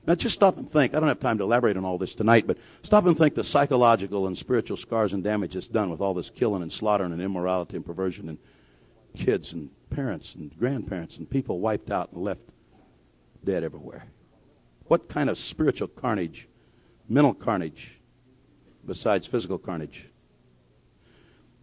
[0.06, 0.94] Now, just stop and think.
[0.94, 3.44] I don't have time to elaborate on all this tonight, but stop and think the
[3.44, 7.20] psychological and spiritual scars and damage that's done with all this killing and slaughtering and
[7.20, 8.38] immorality and perversion and
[9.14, 12.40] kids and parents and grandparents and people wiped out and left
[13.44, 14.04] dead everywhere.
[14.88, 16.48] What kind of spiritual carnage,
[17.08, 17.98] mental carnage,
[18.86, 20.06] besides physical carnage?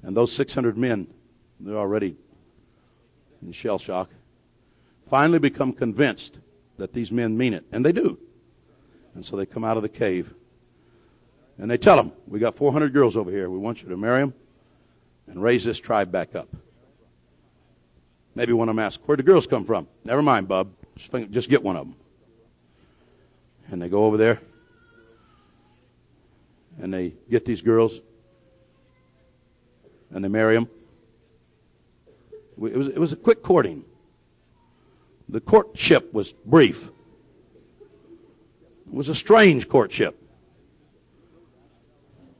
[0.04, 1.08] And those 600 men,
[1.60, 2.16] they're already
[3.42, 4.12] in shell shock,
[5.10, 6.40] finally become convinced
[6.78, 7.66] that these men mean it.
[7.72, 8.18] And they do.
[9.16, 10.34] And so they come out of the cave.
[11.58, 13.50] And they tell them, We got 400 girls over here.
[13.50, 14.34] We want you to marry them
[15.28, 16.50] and raise this tribe back up.
[18.36, 19.88] Maybe one of them asks, Where'd the girls come from?
[20.04, 20.70] Never mind, Bub.
[20.96, 21.96] Just, think, just get one of them.
[23.72, 24.40] And they go over there
[26.82, 28.02] and they get these girls
[30.12, 30.70] and they marry them.
[32.62, 33.84] It was, it was a quick courting.
[35.28, 36.90] The courtship was brief.
[38.88, 40.22] It was a strange courtship.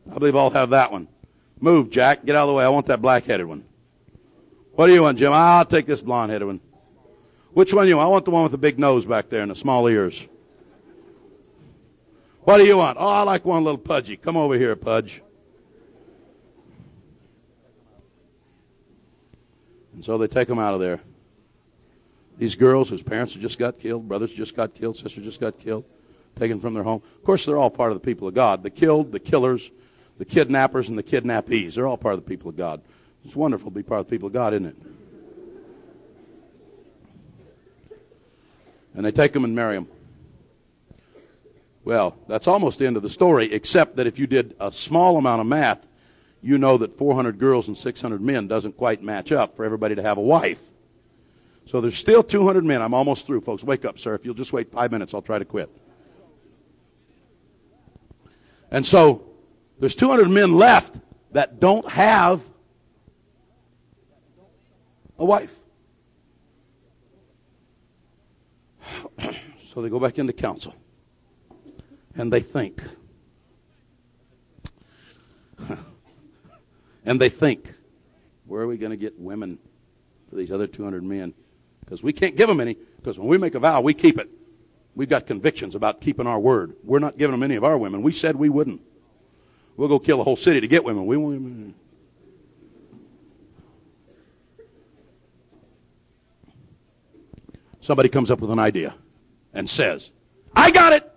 [0.10, 1.08] I believe I'll have that one.
[1.60, 2.26] Move, Jack.
[2.26, 2.64] Get out of the way.
[2.64, 3.66] I want that black headed one.
[4.74, 5.34] What do you want, Jim?
[5.34, 6.62] I'll take this blonde headed one.
[7.54, 8.08] Which one do you want?
[8.08, 10.28] I want the one with the big nose back there and the small ears.
[12.46, 13.00] What do you want?
[13.00, 14.18] Oh, I like one little pudgy.
[14.18, 15.22] Come over here, Pudge.
[19.96, 21.00] And so they take them out of there.
[22.38, 25.60] These girls whose parents have just got killed, brothers just got killed, sisters just got
[25.60, 25.86] killed,
[26.38, 27.02] taken from their home.
[27.18, 28.62] Of course, they're all part of the people of God.
[28.62, 29.72] The killed, the killers,
[30.20, 31.74] the kidnappers, and the kidnappees.
[31.74, 32.80] They're all part of the people of God.
[33.24, 34.76] It's wonderful to be part of the people of God, isn't it?
[38.94, 39.88] And they take them and marry them.
[41.86, 45.18] Well, that's almost the end of the story, except that if you did a small
[45.18, 45.86] amount of math,
[46.42, 50.02] you know that 400 girls and 600 men doesn't quite match up for everybody to
[50.02, 50.60] have a wife.
[51.68, 52.82] So there's still 200 men.
[52.82, 53.64] I'm almost through, folks.
[53.64, 54.16] Wake up, sir.
[54.16, 55.70] If you'll just wait five minutes, I'll try to quit.
[58.72, 59.24] And so
[59.80, 60.98] there's 200 men left
[61.34, 62.42] that don't have
[65.20, 65.52] a wife.
[69.72, 70.74] so they go back into council
[72.16, 72.82] and they think.
[77.06, 77.72] And they think,
[78.46, 79.60] where are we going to get women
[80.30, 81.34] for these other 200 men?
[81.82, 84.28] Because we can't give them any, because when we make a vow, we keep it.
[84.96, 86.76] We've got convictions about keeping our word.
[86.84, 88.02] We're not giving them any of our women.
[88.02, 88.82] We said we wouldn't.
[89.78, 91.06] We'll go kill a whole city to get women.
[91.06, 91.76] We won't.
[97.82, 98.96] Somebody comes up with an idea
[99.54, 100.10] and says,
[100.56, 101.15] I got it.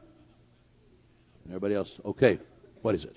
[1.49, 2.39] Everybody else, okay,
[2.83, 3.17] what is it?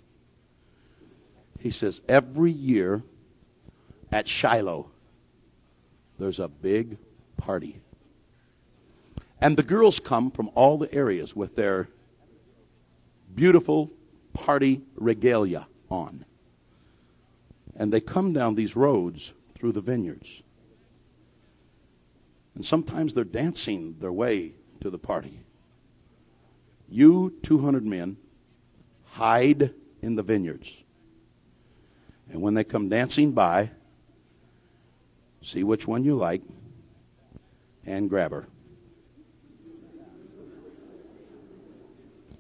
[1.60, 3.04] He says, every year
[4.12, 4.90] at Shiloh,
[6.18, 6.98] there's a big
[7.38, 7.80] party.
[9.40, 11.88] And the girls come from all the areas with their
[13.36, 13.92] beautiful
[14.34, 16.26] party regalia on.
[17.76, 20.42] And they come down these roads through the vineyards.
[22.56, 25.40] And sometimes they're dancing their way to the party.
[26.92, 28.18] You 200 men
[29.06, 30.70] hide in the vineyards.
[32.30, 33.72] And when they come dancing by,
[35.42, 36.42] see which one you like
[37.86, 38.46] and grab her.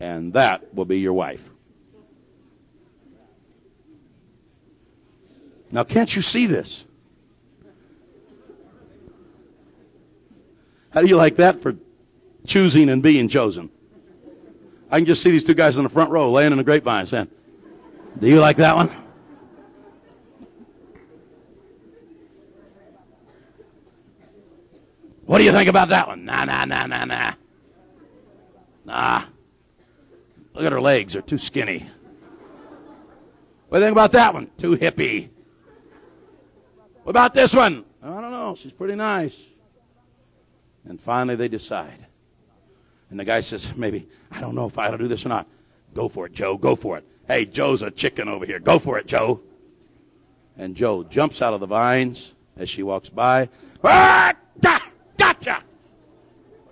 [0.01, 1.43] And that will be your wife.
[5.71, 6.83] Now, can't you see this?
[10.89, 11.77] How do you like that for
[12.45, 13.69] choosing and being chosen?
[14.91, 17.05] I can just see these two guys in the front row laying in the grapevine
[17.05, 17.29] saying,
[18.19, 18.91] Do you like that one?
[25.25, 26.25] What do you think about that one?
[26.25, 27.33] Nah, nah, nah, nah, nah.
[28.83, 29.23] Nah.
[30.53, 31.13] Look at her legs.
[31.13, 31.89] They're too skinny.
[33.69, 34.51] What do you think about that one?
[34.57, 35.29] Too hippie.
[37.03, 37.85] What about this one?
[38.03, 38.55] I don't know.
[38.57, 39.41] She's pretty nice.
[40.83, 42.07] And finally they decide.
[43.11, 45.29] And the guy says, maybe, I don't know if I ought to do this or
[45.29, 45.45] not.
[45.93, 46.57] Go for it, Joe.
[46.57, 47.05] Go for it.
[47.27, 48.59] Hey, Joe's a chicken over here.
[48.59, 49.41] Go for it, Joe.
[50.57, 53.49] And Joe jumps out of the vines as she walks by.
[53.83, 54.33] Ah!
[55.17, 55.63] Gotcha!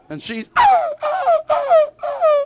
[0.10, 2.46] And she's, oh, oh, oh.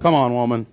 [0.00, 0.66] Come on, woman.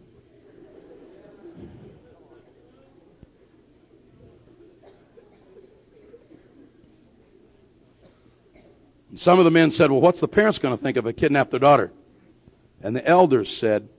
[9.10, 11.12] And some of the men said, Well, what's the parents going to think if I
[11.12, 11.92] kidnap their daughter?
[12.82, 13.90] And the elders said,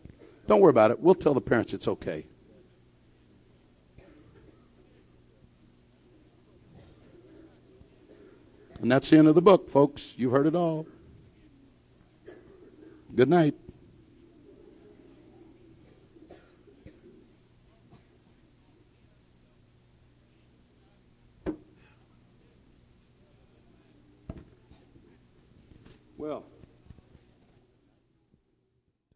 [0.47, 1.01] Don't worry about it.
[1.01, 2.27] We'll tell the parents it's okay.
[8.81, 10.15] And that's the end of the book, folks.
[10.17, 10.87] You've heard it all.
[13.15, 13.55] Good night.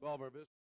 [0.05, 0.54] Well, 12 our business.